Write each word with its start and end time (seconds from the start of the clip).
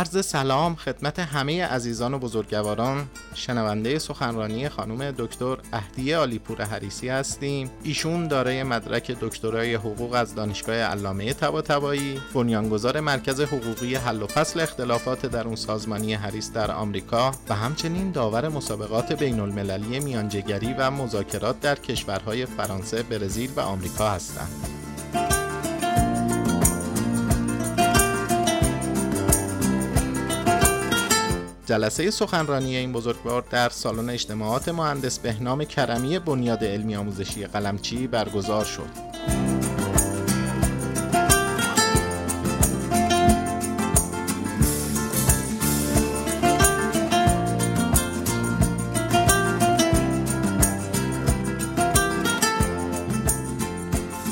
عرض 0.00 0.26
سلام 0.26 0.74
خدمت 0.74 1.18
همه 1.18 1.64
عزیزان 1.64 2.14
و 2.14 2.18
بزرگواران 2.18 3.06
شنونده 3.34 3.98
سخنرانی 3.98 4.68
خانم 4.68 5.10
دکتر 5.10 5.56
اهدیه 5.72 6.16
آلیپور 6.16 6.62
حریسی 6.62 7.08
هستیم 7.08 7.70
ایشون 7.82 8.28
دارای 8.28 8.62
مدرک 8.62 9.16
دکترای 9.20 9.74
حقوق 9.74 10.12
از 10.12 10.34
دانشگاه 10.34 10.76
علامه 10.76 11.32
طباطبایی 11.32 12.20
بنیانگذار 12.34 13.00
مرکز 13.00 13.40
حقوقی 13.40 13.94
حل 13.94 14.22
و 14.22 14.26
فصل 14.26 14.60
اختلافات 14.60 15.26
درون 15.26 15.56
سازمانی 15.56 16.14
حریس 16.14 16.52
در 16.52 16.70
آمریکا 16.70 17.32
و 17.48 17.54
همچنین 17.54 18.10
داور 18.10 18.48
مسابقات 18.48 19.12
بین 19.12 19.40
المللی 19.40 20.00
میانجگری 20.00 20.74
و 20.78 20.90
مذاکرات 20.90 21.60
در 21.60 21.74
کشورهای 21.74 22.46
فرانسه، 22.46 23.02
برزیل 23.02 23.50
و 23.56 23.60
آمریکا 23.60 24.10
هستند. 24.10 24.79
جلسه 31.70 32.10
سخنرانی 32.10 32.76
این 32.76 32.92
بزرگوار 32.92 33.44
در 33.50 33.68
سالن 33.68 34.10
اجتماعات 34.10 34.68
مهندس 34.68 35.18
بهنام 35.18 35.64
کرمی 35.64 36.18
بنیاد 36.18 36.64
علمی 36.64 36.96
آموزشی 36.96 37.46
قلمچی 37.46 38.06
برگزار 38.06 38.64
شد. 38.64 38.88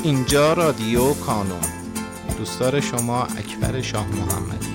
اینجا 0.03 0.53
رادیو 0.53 1.13
کانون 1.13 1.59
دوستدار 2.37 2.79
شما 2.79 3.23
اکبر 3.23 3.81
شاه 3.81 4.07
محمدی 4.07 4.68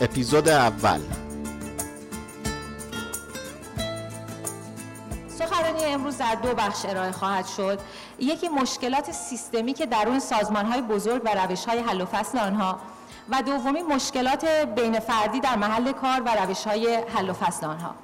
اپیزود 0.00 0.48
اول. 0.48 1.00
سخنرانی 5.28 5.84
امروز 5.84 6.18
در 6.18 6.34
دو 6.34 6.54
بخش 6.54 6.84
ارائه 6.84 7.12
خواهد 7.12 7.46
شد. 7.46 7.80
یکی 8.18 8.48
مشکلات 8.48 9.12
سیستمی 9.12 9.72
که 9.72 9.86
درون 9.86 10.18
سازمان 10.18 10.66
های 10.66 10.82
بزرگ 10.82 11.22
و 11.24 11.28
روش 11.28 11.64
های 11.64 11.78
حل 11.78 12.00
و 12.00 12.04
فصل 12.04 12.38
آنها 12.38 12.78
و 13.30 13.42
دومی 13.42 13.82
مشکلات 13.82 14.44
بین 14.44 15.00
فردی 15.00 15.40
در 15.40 15.56
محل 15.56 15.92
کار 15.92 16.20
و 16.20 16.28
روش 16.28 16.66
های 16.66 16.94
حل 16.94 17.30
و 17.30 17.32
فصل 17.32 17.66
آنها. 17.66 17.94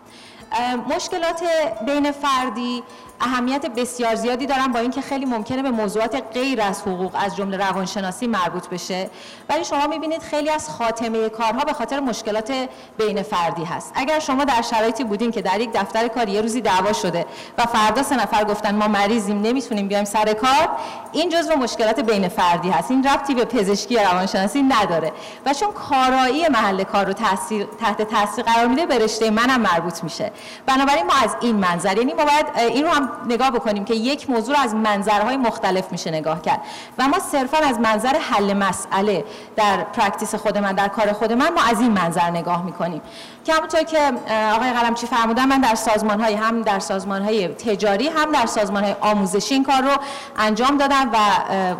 مشکلات 0.97 1.43
بین 1.87 2.13
فردی 2.13 2.83
اهمیت 3.21 3.67
بسیار 3.67 4.15
زیادی 4.15 4.47
دارن 4.47 4.67
با 4.67 4.79
اینکه 4.79 5.01
خیلی 5.01 5.25
ممکنه 5.25 5.63
به 5.63 5.71
موضوعات 5.71 6.23
غیر 6.35 6.63
از 6.63 6.83
حقوق 6.83 7.13
از 7.15 7.37
جمله 7.37 7.57
روانشناسی 7.57 8.27
مربوط 8.27 8.69
بشه. 8.69 9.11
ولی 9.49 9.65
شما 9.65 9.87
می‌بینید 9.87 10.23
خیلی 10.23 10.51
از 10.51 10.71
خاتمه 10.71 11.29
کارها 11.29 11.65
به 11.65 11.73
خاطر 11.73 12.01
مشکلات 12.01 12.53
بین 12.99 13.23
فردی 13.23 13.65
هست. 13.65 13.93
اگر 13.95 14.19
شما 14.19 14.45
در 14.45 14.63
شرایطی 14.63 15.05
بودین 15.05 15.31
که 15.31 15.43
در 15.43 15.61
یک 15.61 15.73
دفتر 15.73 16.09
کاری 16.09 16.33
یه 16.33 16.41
روزی 16.41 16.61
دعوا 16.61 16.93
شده 16.93 17.27
و 17.59 17.63
فردا 17.63 18.03
سه 18.03 18.17
نفر 18.17 18.45
گفتن 18.45 18.75
ما 18.75 18.89
مریضیم 18.89 19.43
نمی‌تونیم 19.43 19.89
بیایم 19.89 20.05
سر 20.05 20.33
کار 20.33 20.69
این 21.13 21.31
جزو 21.31 21.57
مشکلات 21.57 22.01
بین 22.01 22.29
فردی 22.29 22.71
هست. 22.71 22.91
این 22.91 23.05
ربطی 23.05 23.35
به 23.35 23.45
پزشکی 23.45 23.95
یا 23.95 24.03
روانشناسی 24.03 24.63
نداره. 24.63 25.13
و 25.47 25.55
چون 25.55 25.73
کارایی 25.73 26.49
محل 26.49 26.85
کار 26.85 27.07
رو 27.07 27.13
تاثیر 27.13 27.67
تحت 27.81 28.03
تاثیر 28.03 28.45
قرار 28.45 28.67
میده 28.67 28.87
به 28.87 28.99
رشته 28.99 29.31
منم 29.31 29.61
مربوط 29.61 30.05
میشه. 30.05 30.33
بنابراین 30.67 31.07
ما 31.07 31.13
از 31.25 31.37
این 31.41 31.57
منظر 31.57 31.99
یعنی 31.99 32.15
ما 32.15 32.25
باید 32.25 32.47
این 32.57 32.85
رو 32.85 32.91
هم 32.91 33.06
نگاه 33.29 33.51
بکنیم 33.51 33.85
که 33.85 33.95
یک 33.95 34.31
موضوع 34.31 34.59
از 34.59 34.75
منظرهای 34.75 35.37
مختلف 35.37 35.93
میشه 35.93 36.11
نگاه 36.11 36.43
کرد. 36.43 36.61
و 36.99 37.09
ما 37.09 37.19
صرفا 37.19 37.59
از 37.59 37.81
منظر 37.81 38.17
حل 38.31 38.53
مسئله 38.53 39.25
در 39.57 39.85
practice 39.85 40.35
خود 40.35 40.59
من 40.59 40.73
در 40.73 40.89
کار 40.89 41.13
خود 41.13 41.33
من 41.33 41.53
ما 41.55 41.61
از 41.71 41.81
این 41.81 41.91
منظر 41.93 42.31
نگاه 42.31 42.65
می‌کنیم. 42.65 43.03
که 43.45 43.53
همونطور 43.53 43.83
که 43.83 44.13
آقای 44.55 44.73
قلمچی 44.73 45.07
فرمودن 45.07 45.45
من 45.45 45.61
در 45.61 45.75
سازمان 45.75 46.21
های 46.21 46.35
هم 46.35 46.63
در 46.63 46.79
سازمان 46.79 47.23
های 47.23 47.49
تجاری 47.49 48.09
هم 48.09 48.33
در 48.33 48.47
سازمان 48.47 48.85
های 48.85 48.95
آموزشی 49.01 49.55
این 49.55 49.65
کار 49.65 49.83
رو 49.83 49.91
انجام 50.37 50.77
دادم 50.77 51.11
و 51.13 51.19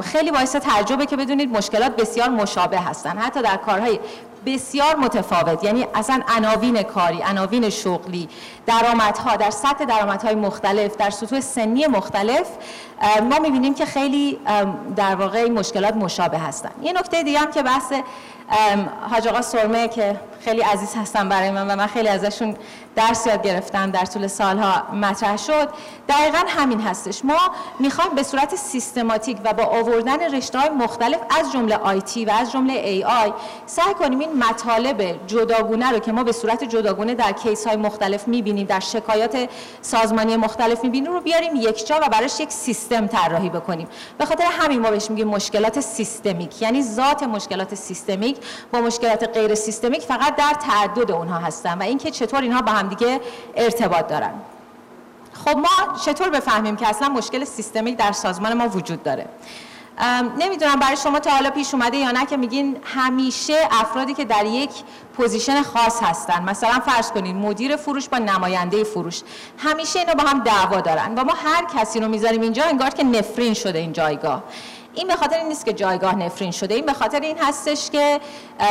خیلی 0.03 0.31
باعث 0.31 0.57
تعجبه 0.57 1.07
که 1.07 1.17
بدونید 1.17 1.57
مشکلات 1.57 1.97
بسیار 1.97 2.29
مشابه 2.29 2.81
هستن. 2.81 3.19
حتی 3.19 3.43
در 3.43 3.57
کارهای 3.57 3.99
بسیار 4.47 4.97
متفاوت. 4.97 5.65
یعنی 5.65 5.87
اصلا 5.95 6.21
عناوین 6.37 6.83
کاری 6.83 7.23
عناوین 7.23 7.71
شغلی 7.71 8.29
درآمدها 8.67 9.37
در 9.37 9.51
سطح 9.51 9.85
درآمدهای 9.85 10.35
مختلف 10.35 10.97
در 10.97 11.11
سطوح 11.11 11.41
سنی 11.41 11.87
مختلف 11.87 12.47
ما 13.31 13.39
می‌بینیم 13.39 13.75
که 13.75 13.87
خیلی 13.87 14.39
در 14.97 15.15
واقع 15.15 15.51
مشکلات 15.51 15.95
مشابه 15.97 16.39
هستن. 16.39 16.71
یه 16.83 16.93
نکته 16.93 17.23
دیگه 17.23 17.39
هم 17.39 17.51
که 17.51 17.63
بحث 17.63 17.93
حاج 19.11 19.29
آقا 19.29 19.43
سرمه 19.43 19.89
که 19.89 20.21
خیلی 20.47 20.63
عزیز 20.63 20.95
هستن 20.95 21.29
برای 21.29 21.51
من 21.51 21.71
و 21.71 21.77
من 21.77 21.87
خیلی 21.87 22.09
ازشون 22.09 22.57
درس 22.97 23.27
یاد 23.27 23.43
گرفتم 23.43 23.91
در 23.91 24.05
طول 24.05 24.27
سالها 24.27 24.95
مطرح 24.95 25.37
شد. 25.37 25.69
دقیقا 26.09 26.39
همین 26.49 26.81
هستش. 26.81 27.25
ما 27.25 27.39
می‌خوایم 27.81 28.15
به 28.15 28.23
صورت 28.23 28.57
سیستماتیک 28.57 29.39
و 29.45 29.53
با 29.53 29.65
آوردن 29.65 30.35
رشته 30.35 30.59
های 30.59 30.69
مختلف 30.69 31.19
از 31.39 31.53
جمله 31.53 31.77
آیتی 31.77 32.25
و 32.25 32.31
از 32.31 32.53
جمله 32.53 32.73
ای 32.73 33.05
آی 33.05 33.33
سعی 33.67 33.95
کنیم 33.95 34.19
این 34.19 34.39
مطالب 34.39 35.27
جداگونه 35.27 35.91
رو 35.91 35.99
که 35.99 36.13
ما 36.13 36.25
به 36.25 36.33
صورت 36.33 36.65
جداگونه 36.65 37.15
در 37.15 37.33
کیس 37.33 37.67
های 37.67 37.77
مختلف 37.77 38.29
می‌بینیم 38.29 38.67
در 38.67 38.81
شکایات 38.81 39.49
سازمانی 39.83 40.37
مختلف 40.37 40.85
می‌بینیم 40.85 41.13
رو 41.13 41.21
بیاریم 41.21 41.57
یک 41.57 41.87
جا 41.87 42.01
و 42.03 42.09
براش 42.09 42.41
یک 42.41 42.51
سیستم 42.51 43.07
طراحی 43.07 43.49
بکنیم. 43.49 43.89
به 44.19 44.25
خاطر 44.25 44.45
همین 44.45 44.81
ما 44.81 44.91
بهش 44.91 45.11
میگیم 45.11 45.29
مشکلات 45.29 45.81
سیستمیک. 45.81 46.63
یعنی 46.63 46.83
ذات 46.83 47.23
مشکلات 47.23 47.75
سیستمیک. 47.75 48.37
با 48.73 48.81
مشکلات 48.81 49.29
غیر 49.29 49.55
سیستمیک 49.55 50.03
فقط 50.03 50.36
در 50.37 50.55
تعدد 50.55 51.11
اونها 51.11 51.39
هستن 51.39 51.79
و 51.79 51.83
اینکه 51.83 52.11
چطور 52.11 52.41
اینها 52.41 52.63
با 52.63 52.73
همدیگه 52.73 53.21
ارتباط 53.57 54.07
دارن. 54.07 54.33
خب 55.45 55.57
ما 55.57 55.99
چطور 56.05 56.31
بفهمیم 56.31 56.77
که 56.77 56.89
اصلا 56.89 57.09
مشکل 57.09 57.45
سیستمیک 57.45 57.97
در 57.97 58.13
سازمان 58.13 58.55
ما 58.55 58.69
وجود 58.69 59.03
داره؟ 59.03 59.27
نمی‌دونم 60.39 60.77
برای 60.77 60.97
شما 60.97 61.19
تا 61.19 61.31
حالا 61.31 61.51
پیش 61.51 61.75
اومده 61.75 61.97
یا 61.97 62.11
نه 62.11 62.27
که 62.27 62.37
میگین 62.37 62.77
همیشه 62.85 63.69
افرادی 63.71 64.15
که 64.15 64.25
در 64.25 64.47
یک 64.47 64.71
پوزیشن 65.17 65.63
خاص 65.63 66.03
هستن 66.03 66.43
مثلا 66.43 66.81
فرض 66.81 67.11
کنید 67.11 67.37
مدیر 67.37 67.77
فروش 67.77 68.09
با 68.09 68.19
نماینده 68.19 68.85
فروش 68.85 69.23
همیشه 69.59 69.99
اینا 69.99 70.15
با 70.15 70.23
هم 70.23 70.41
دعوا 70.41 70.81
دارن 70.81 71.15
و 71.15 71.25
ما 71.25 71.33
هر 71.45 71.65
کسی 71.77 72.01
رو 72.01 72.09
می‌ذاریم 72.09 72.41
اینجا 72.41 72.65
انگار 72.65 72.91
که 72.91 73.05
نفرین 73.05 73.55
شده 73.55 73.79
این 73.79 73.93
جایگاه. 73.93 74.43
این 74.97 75.09
به 75.09 75.17
خاطر 75.17 75.37
این 75.37 75.49
نیست 75.49 75.65
که 75.65 75.73
جایگاه 75.73 76.15
نفرین 76.15 76.51
شده. 76.51 76.75
این 76.75 76.87
به 76.87 76.93
خاطر 76.93 77.21
این 77.21 77.39
هستش 77.39 77.91
که 77.91 78.21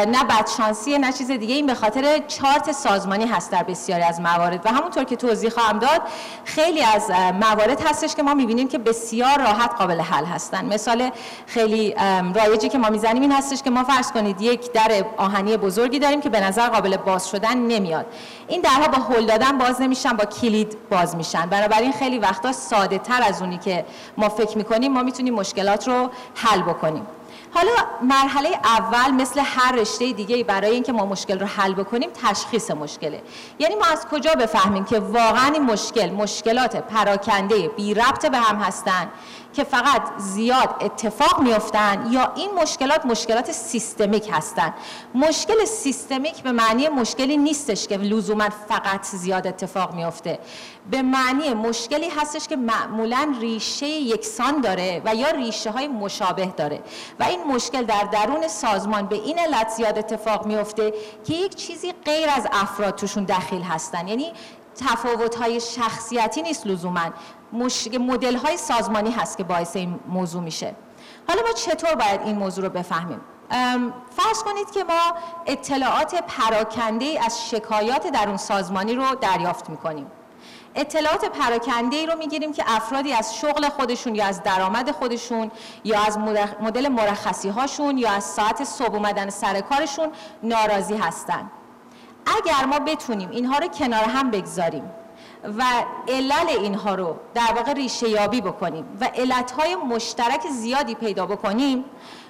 نه 0.07 0.23
بدشانسی 0.23 0.97
نه 0.97 1.13
چیز 1.13 1.31
دیگه. 1.31 1.55
این 1.55 1.65
به 1.65 1.73
خاطر 1.73 2.21
چارت 2.27 2.71
سازمانی 2.71 3.25
هست 3.25 3.51
در 3.51 3.63
بسیاری 3.63 4.03
از 4.03 4.21
موارد. 4.21 4.65
و 4.65 4.69
همونطور 4.69 5.03
که 5.03 5.15
توضیح 5.15 5.49
خواهم 5.49 5.79
داد 5.79 6.01
خیلی 6.45 6.83
از 6.83 7.11
موارد 7.41 7.87
هستش 7.87 8.15
که 8.15 8.23
ما 8.23 8.33
می‌بینیم 8.33 8.67
که 8.67 8.77
بسیار 8.77 9.37
راحت 9.37 9.71
قابل 9.77 10.01
حل 10.01 10.25
هستن. 10.25 10.65
مثال 10.65 11.11
خیلی 11.45 11.95
رایجی 12.35 12.69
که 12.69 12.77
ما 12.77 12.89
می‌زنیم 12.89 13.21
این 13.21 13.31
هستش 13.31 13.61
که 13.61 13.69
ما 13.69 13.83
فرض 13.83 14.11
کنید 14.11 14.41
یک 14.41 14.71
در 14.71 15.05
آهنی 15.17 15.57
بزرگی 15.57 15.99
داریم 15.99 16.21
که 16.21 16.29
به 16.29 16.39
نظر 16.39 16.69
قابل 16.69 16.97
باز 16.97 17.29
شدن 17.29 17.57
نمیاد. 17.57 18.05
این 18.47 18.61
درها 18.61 18.87
با 18.87 19.15
هل 19.15 19.25
دادن 19.25 19.57
باز 19.57 19.81
نمیشن 19.81 20.13
با 20.13 20.25
کلید 20.25 20.77
باز 20.89 21.15
میشن. 21.15 21.45
بنابراین 21.45 21.91
خیلی 21.91 22.19
وقتا 22.19 22.51
ساده 22.51 22.97
تر 22.97 23.23
از 23.27 23.41
اونی 23.41 23.57
که 23.57 23.85
ما 24.17 24.29
فکر 24.29 24.57
می‌کنیم. 24.57 24.93
ما 24.93 25.03
می‌تونیم 25.03 25.33
مشکلات 25.33 25.87
رو 25.87 26.09
حل 26.35 26.61
بکنیم. 26.61 27.07
حالا 27.53 27.71
مرحله 28.01 28.49
اول 28.63 29.11
مثل 29.11 29.41
هر 29.43 29.71
رشته 29.71 30.13
دیگه 30.13 30.43
برای 30.43 30.71
اینکه 30.71 30.91
ما 30.91 31.05
مشکل 31.05 31.39
رو 31.39 31.45
حل 31.45 31.73
بکنیم 31.73 32.09
تشخیص 32.23 32.71
مشکله. 32.71 33.21
یعنی 33.59 33.75
ما 33.75 33.85
از 33.85 34.05
کجا 34.11 34.31
بفهمیم 34.33 34.85
که 34.85 34.99
واقعا 34.99 35.53
این 35.53 35.63
مشکل 35.63 36.11
مشکلات 36.11 36.75
پراکنده 36.75 37.67
بی 37.67 37.93
ربط 37.93 38.25
به 38.25 38.37
هم 38.37 38.55
هستن 38.55 39.09
که 39.55 39.63
فقط 39.63 40.01
زیاد 40.17 40.75
اتفاق 40.81 41.41
میفتن 41.41 42.07
یا 42.11 42.33
این 42.35 42.49
مشکلات 42.61 43.05
مشکلات 43.05 43.51
سیستمیک 43.51 44.29
هستن؟ 44.31 44.73
مشکل 45.13 45.65
سیستمیک 45.65 46.43
به 46.43 46.51
معنی 46.51 46.89
مشکلی 46.89 47.37
نیستش 47.37 47.87
که 47.87 47.97
لزوما 47.97 48.49
فقط 48.67 49.05
زیاد 49.05 49.47
اتفاق 49.47 49.93
میفته 49.93 50.39
به 50.91 51.01
معنی 51.01 51.53
مشکلی 51.53 52.09
هستش 52.09 52.47
که 52.47 52.55
معمولا 52.55 53.35
ریشه 53.41 53.87
یکسان 53.87 54.61
داره 54.61 55.01
و 55.05 55.15
یا 55.15 55.29
ریشه 55.29 55.71
های 55.71 55.87
مشابه 55.87 56.45
داره. 56.45 56.81
و 57.19 57.24
این 57.27 57.43
مشکل 57.43 57.83
در 57.83 58.03
درون 58.03 58.47
سازمان 58.47 59.05
به 59.05 59.15
این 59.15 59.39
علت 59.39 59.69
زیاد 59.69 59.97
اتفاق 59.97 60.45
میفته 60.45 60.93
که 61.23 61.33
یک 61.33 61.55
چیزی 61.55 61.93
غیر 62.05 62.29
از 62.29 62.47
افراد 62.51 62.95
توشون 62.95 63.23
دخیل 63.23 63.61
هستن. 63.61 64.07
یعنی 64.07 64.33
تفاوت 64.75 65.35
های 65.35 65.59
شخصیتی 65.59 66.41
نیست 66.41 66.67
لزوما. 66.67 67.09
مدل 67.99 68.35
های 68.35 68.57
سازمانی 68.57 69.11
هست 69.11 69.37
که 69.37 69.43
باعث 69.43 69.75
این 69.75 69.99
موضوع 70.07 70.41
میشه. 70.41 70.75
حالا 71.27 71.41
ما 71.41 71.53
چطور 71.53 71.95
باید 71.95 72.21
این 72.21 72.37
موضوع 72.37 72.63
رو 72.63 72.69
بفهمیم؟ 72.69 73.21
فرض 74.09 74.43
کنید 74.45 74.71
که 74.71 74.83
ما 74.83 75.13
اطلاعات 75.45 76.15
پراکنده 76.15 77.19
از 77.25 77.49
شکایات 77.49 78.07
در 78.07 78.27
اون 78.27 78.37
سازمانی 78.37 78.95
رو 78.95 79.15
دریافت 79.21 79.69
می‌کنیم. 79.69 80.11
اطلاعات 80.75 81.25
پراکنده 81.25 81.97
ای 81.97 82.05
رو 82.05 82.17
می‌گیریم 82.17 82.53
که 82.53 82.63
افرادی 82.67 83.13
از 83.13 83.35
شغل 83.35 83.69
خودشون 83.69 84.15
یا 84.15 84.25
از 84.25 84.43
درآمد 84.43 84.91
خودشون 84.91 85.51
یا 85.83 85.99
از 85.99 86.17
مدل 86.61 86.87
مرخصی 86.87 87.49
هاشون 87.49 87.97
یا 87.97 88.11
از 88.11 88.23
ساعت 88.23 88.63
صبح 88.63 88.95
اومدن 88.95 89.29
سر 89.29 89.61
کارشون 89.61 90.07
ناراضی 90.43 90.95
هستن. 90.95 91.51
اگر 92.25 92.65
ما 92.65 92.79
بتونیم 92.79 93.29
اینها 93.29 93.57
رو 93.57 93.67
کنار 93.67 94.03
هم 94.03 94.31
بگذاریم 94.31 94.91
و 95.57 95.63
علل 96.07 96.49
اینها 96.49 96.95
رو 96.95 97.15
در 97.33 97.53
واقع 97.55 97.73
ریشه 97.73 98.09
یابی 98.09 98.41
بکنیم 98.41 98.85
و 99.01 99.05
علتهای 99.15 99.75
مشترک 99.75 100.47
زیادی 100.47 100.95
پیدا 100.95 101.25
بکنیم 101.25 101.85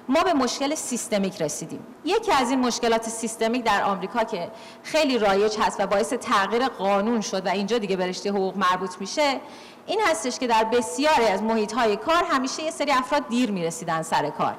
ما 0.08 0.22
به 0.22 0.32
مشکل 0.32 0.74
سیستمیک 0.74 1.42
رسیدیم. 1.42 1.86
یکی 2.04 2.32
از 2.32 2.50
این 2.50 2.60
مشکلات 2.60 3.08
سیستمیک 3.08 3.64
در 3.64 3.82
آمریکا 3.82 4.24
که 4.24 4.50
خیلی 4.82 5.18
رایج 5.18 5.56
هست 5.60 5.80
و 5.80 5.86
باعث 5.86 6.12
تغییر 6.12 6.68
قانون 6.68 7.20
شد 7.20 7.46
و 7.46 7.48
اینجا 7.48 7.78
دیگه 7.78 7.96
به 7.96 8.06
رشته 8.06 8.30
حقوق 8.30 8.56
مربوط 8.56 9.00
میشه 9.00 9.40
این 9.86 10.00
هستش 10.06 10.38
که 10.38 10.46
در 10.46 10.64
بسیاری 10.64 11.24
از 11.24 11.42
محیط 11.42 11.72
های 11.72 11.96
کار 11.96 12.24
همیشه 12.24 12.62
یه 12.62 12.70
سری 12.70 12.92
افراد 12.92 13.28
دیر 13.28 13.50
می‌رسیدن 13.50 14.02
سر 14.02 14.30
کار. 14.30 14.56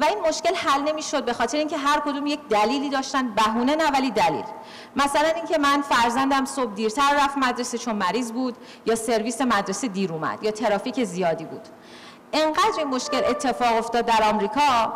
و 0.00 0.04
این 0.04 0.18
مشکل 0.28 0.54
حل 0.54 0.80
نمی‌شد 0.80 1.24
به 1.24 1.32
خاطر 1.32 1.58
اینکه 1.58 1.76
هر 1.76 2.00
کدوم 2.00 2.26
یک 2.26 2.40
دلیلی 2.50 2.90
داشتن 2.90 3.34
بهونه 3.34 3.76
نه 3.76 3.90
ولی 3.90 4.10
دلیل. 4.10 4.44
مثلا 4.96 5.28
اینکه 5.28 5.58
من 5.58 5.82
فرزندم 5.82 6.44
صبح 6.44 6.74
دیرتر 6.74 7.16
رفت 7.24 7.38
مدرسه 7.38 7.78
چون 7.78 7.94
مریض 7.94 8.32
بود 8.32 8.56
یا 8.86 8.94
سرویس 8.94 9.40
مدرسه 9.40 9.88
دیر 9.88 10.12
اومد 10.12 10.42
یا 10.42 10.50
ترافیک 10.50 11.04
زیادی 11.04 11.44
بود. 11.44 11.62
انقدر 12.36 12.78
این 12.78 12.88
مشکل 12.88 13.22
اتفاق 13.30 13.76
افتاد 13.76 14.04
در 14.04 14.22
آمریکا 14.32 14.92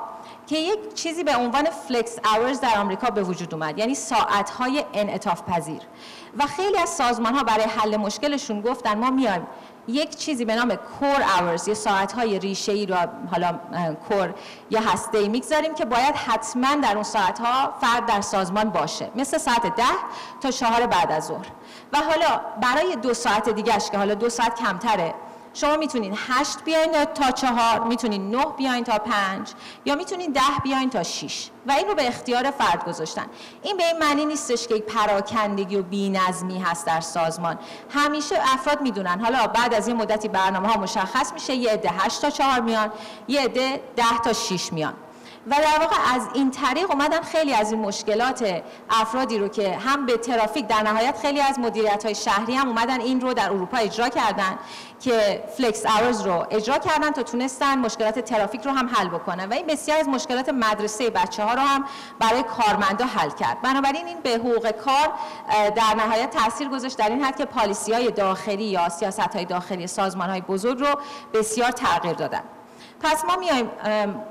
که 0.47 0.57
یک 0.57 0.95
چیزی 0.95 1.25
به 1.25 1.37
عنوان 1.37 1.65
فلکس 1.65 2.19
اورز 2.37 2.61
در 2.61 2.79
آمریکا 2.79 3.11
به 3.11 3.23
وجود 3.23 3.55
اومد. 3.55 3.79
یعنی 3.79 3.95
ساعتهای 3.95 4.85
انعطاف 4.95 5.43
پذیر. 5.43 5.81
و 6.39 6.47
خیلی 6.47 6.79
از 6.79 6.89
سازمان 6.89 7.35
ها 7.35 7.43
برای 7.43 7.65
حل 7.65 7.97
مشکلشون 7.97 8.61
گفتن 8.61 8.99
ما 8.99 9.11
میایم 9.11 9.47
یک 9.89 10.17
چیزی 10.17 10.45
به 10.45 10.55
نام 10.55 10.75
کور 10.75 11.23
اورز 11.41 11.69
یا 11.69 11.75
ساعت 11.75 12.13
های 12.13 12.39
ریشه 12.39 12.73
ای 12.73 12.87
رو 12.87 12.97
حالا 13.31 13.59
کور 14.09 14.35
یا 14.71 14.81
هسته 14.81 15.19
ای 15.19 15.29
می‌گذاریم 15.29 15.75
که 15.75 15.85
باید 15.85 16.15
حتما 16.15 16.75
در 16.75 16.95
اون 16.95 17.03
ساعت 17.03 17.39
ها 17.39 17.75
فرد 17.81 18.07
در 18.07 18.21
سازمان 18.21 18.71
باشه. 18.71 19.11
مثل 19.15 19.39
ساعت 19.39 19.77
ده 19.77 19.85
تا 20.41 20.51
چهار 20.51 20.87
بعد 20.87 21.13
از 21.13 21.27
ظهر. 21.27 21.47
و 21.93 21.99
حالا 21.99 22.41
برای 22.61 22.97
دو 22.97 23.15
ساعت 23.15 23.49
دیگهش 23.49 23.91
که 23.91 23.99
حالا 23.99 24.15
دو 24.15 24.29
ساعت 24.29 24.55
کمتره 24.61 25.15
شما 25.55 25.77
می‌تونین 25.77 26.15
هشت 26.29 26.65
بیاین 26.65 27.05
تا 27.05 27.31
چهار؟ 27.31 27.81
می‌تونین 27.81 28.31
نه 28.31 28.47
بیاین 28.59 28.85
تا 28.85 28.99
پنج 28.99 29.53
یا 29.85 29.95
می‌تونین 29.95 30.33
ده 30.33 30.41
بیاین 30.63 30.91
تا 30.91 31.03
شیش 31.03 31.51
و 31.67 31.73
این 31.73 31.89
رو 31.89 31.95
به 31.95 32.09
اختیار 32.09 32.51
فرد 32.51 32.85
گذاشتن. 32.85 33.27
این 33.63 33.77
به 33.77 33.87
این 33.87 33.99
معنی 33.99 34.25
نیستش 34.25 34.67
که 34.67 34.75
پراکندگی 34.79 35.77
و 35.77 35.83
بینظمی 35.83 36.59
هست 36.59 36.87
در 36.87 37.01
سازمان. 37.01 37.59
همیشه 37.91 38.37
افراد 38.55 38.81
می‌دونن. 38.81 39.21
حالا 39.21 39.47
بعد 39.47 39.75
از 39.75 39.89
این 39.89 39.97
مدتی 39.97 40.29
برنامه 40.29 40.69
ها 40.69 40.81
مشخص 40.81 41.33
میشه 41.33 41.55
یه 41.55 41.71
عده 41.71 41.91
هشت 41.99 42.23
تا 42.23 42.31
چهار 42.31 42.61
میان 42.61 42.93
یه 43.29 43.41
عده 43.41 43.81
ده 43.97 44.19
تا 44.25 44.33
شیش 44.33 44.73
میان. 44.73 44.95
و 45.47 45.51
در 45.51 45.81
واقع 45.81 45.97
از 46.15 46.29
این 46.35 46.51
طریق 46.51 46.91
اومدن 46.91 47.21
خیلی 47.21 47.55
از 47.55 47.73
این 47.73 47.81
مشکلات 47.81 48.63
افرادی 48.91 49.39
رو 49.39 49.49
که 49.49 49.77
هم 49.77 50.07
به 50.07 50.17
ترافیک 50.17 50.67
در 50.67 50.83
نهایت 50.83 51.19
خیلی 51.23 51.41
از 51.41 51.59
مدیریت 51.59 52.05
های 52.05 52.15
شهری 52.15 52.55
هم 52.55 52.69
اومدن 52.69 53.01
این 53.01 53.21
رو 53.21 53.35
در 53.35 53.51
اروپا 53.51 53.77
اجرا 53.77 54.09
کردن 54.09 54.59
که 55.01 55.45
فلکس 55.57 55.87
اورز 55.87 56.21
رو 56.21 56.47
اجرا 56.51 56.79
کردن 56.79 57.11
تا 57.11 57.23
تونستن 57.23 57.79
مشکلات 57.79 58.19
ترافیک 58.19 58.63
رو 58.63 58.73
هم 58.73 58.89
حل 58.89 59.09
بکنن 59.09 59.49
و 59.49 59.53
این 59.53 59.67
بسیار 59.67 59.99
از 59.99 60.09
مشکلات 60.09 60.49
مدرسه 60.49 61.11
بچه 61.11 61.45
ها 61.45 61.55
رو 61.55 61.61
هم 61.61 61.85
برای 62.19 62.43
کارمندا 62.43 63.05
حل 63.05 63.31
کرد. 63.31 63.63
بنابراین 63.63 64.07
این 64.07 64.21
به 64.21 64.31
حقوق 64.31 64.71
کار 64.71 65.13
در 65.77 65.95
نهایت 65.97 66.31
تاثیر 66.31 66.69
گذاشت 66.69 66.99
در 66.99 67.09
این 67.09 67.25
حد 67.25 67.37
که 67.37 67.45
پالیسی 67.45 67.93
های 67.93 68.11
داخلی 68.11 68.65
یا 68.65 68.89
سیاست 68.89 69.21
های 69.21 69.45
داخلی 69.45 69.87
سازمان 69.87 70.31
های 70.31 70.41
بزرگ 70.41 70.81
رو 70.81 71.01
بسیار 71.35 71.71
تغییر 71.71 72.15
دادن. 72.15 72.43
پس 73.03 73.25
ما 73.25 73.37
میایم 73.37 73.71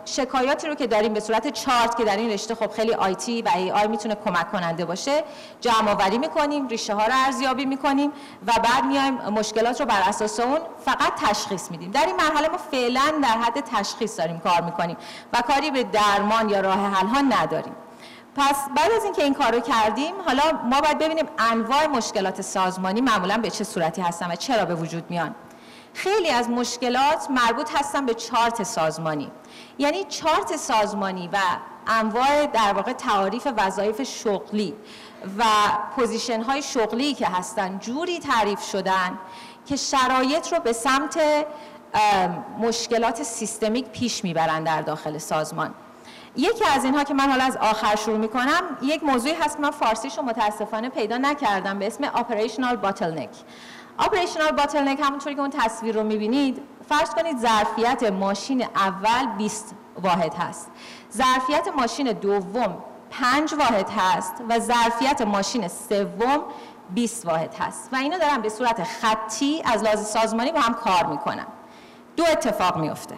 شکایاتی 0.05 0.67
رو 0.67 0.75
که 0.75 0.87
داریم 0.87 1.13
به 1.13 1.19
صورت 1.19 1.47
چارت 1.47 1.97
که 1.97 2.03
در 2.03 2.17
این 2.17 2.29
رشته 2.29 2.55
خب 2.55 2.71
خیلی 2.71 2.93
آیتی 2.93 3.41
و 3.41 3.49
ای 3.55 3.71
آی 3.71 3.87
می‌تونه 3.87 4.15
کمک 4.15 4.51
کننده 4.51 4.85
باشه 4.85 5.23
جمع 5.61 5.91
آوری 5.91 6.17
می‌کنیم 6.17 6.67
ریشه 6.67 6.93
ها 6.93 7.05
رو 7.05 7.13
ارزیابی 7.25 7.65
می‌کنیم 7.65 8.11
و 8.47 8.51
بعد 8.53 8.85
میایم 8.85 9.13
مشکلات 9.13 9.79
رو 9.79 9.85
بر 9.85 10.01
اساس 10.01 10.39
اون 10.39 10.59
فقط 10.85 11.13
تشخیص 11.15 11.71
میدیم. 11.71 11.91
در 11.91 12.05
این 12.05 12.15
مرحله 12.15 12.47
ما 12.47 12.57
فعلا 12.57 13.01
در 13.23 13.27
حد 13.27 13.59
تشخیص 13.59 14.19
داریم 14.19 14.39
کار 14.39 14.61
می‌کنیم 14.61 14.97
و 15.33 15.41
کاری 15.41 15.71
به 15.71 15.83
درمان 15.83 16.49
یا 16.49 16.59
راه 16.59 16.93
حل 16.93 17.07
ها 17.07 17.21
نداریم. 17.21 17.75
پس 18.35 18.55
بعد 18.75 18.91
از 18.91 19.03
اینکه 19.03 19.23
این 19.23 19.33
کار 19.33 19.51
رو 19.51 19.59
کردیم 19.59 20.13
حالا 20.25 20.43
ما 20.63 20.81
باید 20.81 20.97
ببینیم 20.97 21.25
انواع 21.51 21.87
مشکلات 21.87 22.41
سازمانی 22.41 23.01
معمولا 23.01 23.37
به 23.37 23.49
چه 23.49 23.63
صورتی 23.63 24.01
هستن 24.01 24.31
و 24.31 24.35
چرا 24.35 24.65
به 24.65 24.75
وجود 24.75 25.03
میان. 25.09 25.35
خیلی 25.93 26.29
از 26.29 26.49
مشکلات 26.49 27.29
مربوط 27.29 27.69
هستن 27.75 28.05
به 28.05 28.13
چارت 28.13 28.63
سازمانی. 28.63 29.31
یعنی 29.77 30.03
چارت 30.03 30.55
سازمانی 30.55 31.29
و 31.33 31.37
انواع 31.87 32.45
در 32.45 32.73
واقع 32.73 32.93
تعاریف 32.93 33.47
وظایف 33.57 34.03
شغلی 34.03 34.73
و 35.37 35.43
position 35.95 36.41
های 36.41 36.61
شغلی 36.61 37.13
که 37.13 37.25
هستن 37.27 37.79
جوری 37.79 38.19
تعریف 38.19 38.63
شدن 38.63 39.19
که 39.65 39.75
شرایط 39.75 40.53
رو 40.53 40.59
به 40.59 40.73
سمت 40.73 41.19
مشکلات 42.59 43.23
سیستمیک 43.23 43.85
پیش 43.85 44.23
می‌برن 44.23 44.63
در 44.63 44.81
داخل 44.81 45.17
سازمان. 45.17 45.73
یکی 46.35 46.65
از 46.75 46.83
اینها 46.83 47.03
که 47.03 47.13
من 47.13 47.29
حالا 47.29 47.43
از 47.43 47.57
آخر 47.57 47.95
شروع 47.95 48.17
می‌کنم 48.17 48.61
یک 48.81 49.03
موضوعی 49.03 49.33
هست 49.33 49.55
که 49.55 49.61
من 49.61 49.71
فارسیش 49.71 50.17
رو 50.17 50.23
متاسفانه 50.23 50.89
پیدا 50.89 51.17
نکردم 51.17 51.79
به 51.79 51.87
اسم 51.87 52.03
Operational 52.07 52.85
Bottleneck. 52.85 53.35
آپریشنال 53.99 54.51
باتلنک 54.51 54.99
همونطوری 55.03 55.35
که 55.35 55.41
اون 55.41 55.49
تصویر 55.49 55.95
رو 55.95 56.03
می‌بینید 56.03 56.61
فرض 56.89 57.09
کنید 57.09 57.37
ظرفیت 57.37 58.11
ماشین 58.11 58.65
اول 58.75 59.27
20 59.37 59.75
واحد 60.01 60.33
هست. 60.33 60.71
ظرفیت 61.13 61.67
ماشین 61.77 62.11
دوم 62.11 62.83
5 63.09 63.53
واحد 63.53 63.89
هست 63.89 64.33
و 64.49 64.59
ظرفیت 64.59 65.21
ماشین 65.21 65.67
سوم 65.67 66.43
20 66.89 67.25
واحد 67.25 67.55
هست. 67.59 67.89
و 67.93 67.95
اینا 67.95 68.17
دارن 68.17 68.41
به 68.41 68.49
صورت 68.49 68.83
خطی 68.83 69.61
از 69.65 69.83
لحاظ 69.83 70.07
سازمانی 70.07 70.51
با 70.51 70.59
هم 70.59 70.73
کار 70.73 71.05
می‌کنن 71.05 71.47
دو 72.15 72.23
اتفاق 72.31 72.77
میفته 72.77 73.15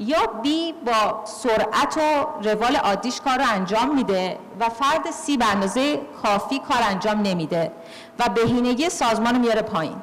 یا 0.00 0.26
بی 0.42 0.72
با 0.86 1.22
سرعت 1.24 1.96
و 1.96 2.26
روال 2.48 2.76
عادیش 2.76 3.20
کار 3.20 3.38
رو 3.38 3.44
انجام 3.48 3.94
میده 3.94 4.38
و 4.60 4.68
فرد 4.68 5.10
سی 5.10 5.36
به 5.36 5.44
اندازه 5.44 6.00
کافی 6.22 6.58
کار 6.58 6.78
انجام 6.82 7.22
نمیده 7.22 7.72
و 8.18 8.28
بهینگی 8.28 8.90
سازمان 8.90 9.34
رو 9.34 9.40
میاره 9.40 9.62
پایین. 9.62 9.96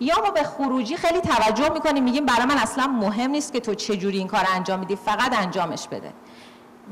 یا 0.00 0.14
ما 0.24 0.30
به 0.30 0.42
خروجی 0.42 0.96
خیلی 0.96 1.20
توجه 1.20 1.68
می‌کنیم 1.68 2.04
میگیم 2.04 2.26
برای 2.26 2.46
من 2.46 2.58
اصلا 2.58 2.86
مهم 2.86 3.30
نیست 3.30 3.52
که 3.52 3.60
تو 3.60 3.74
چجوری 3.74 4.18
این 4.18 4.28
کار 4.28 4.46
انجام 4.54 4.80
میدی 4.80 4.96
فقط 4.96 5.38
انجامش 5.38 5.88
بده. 5.88 6.12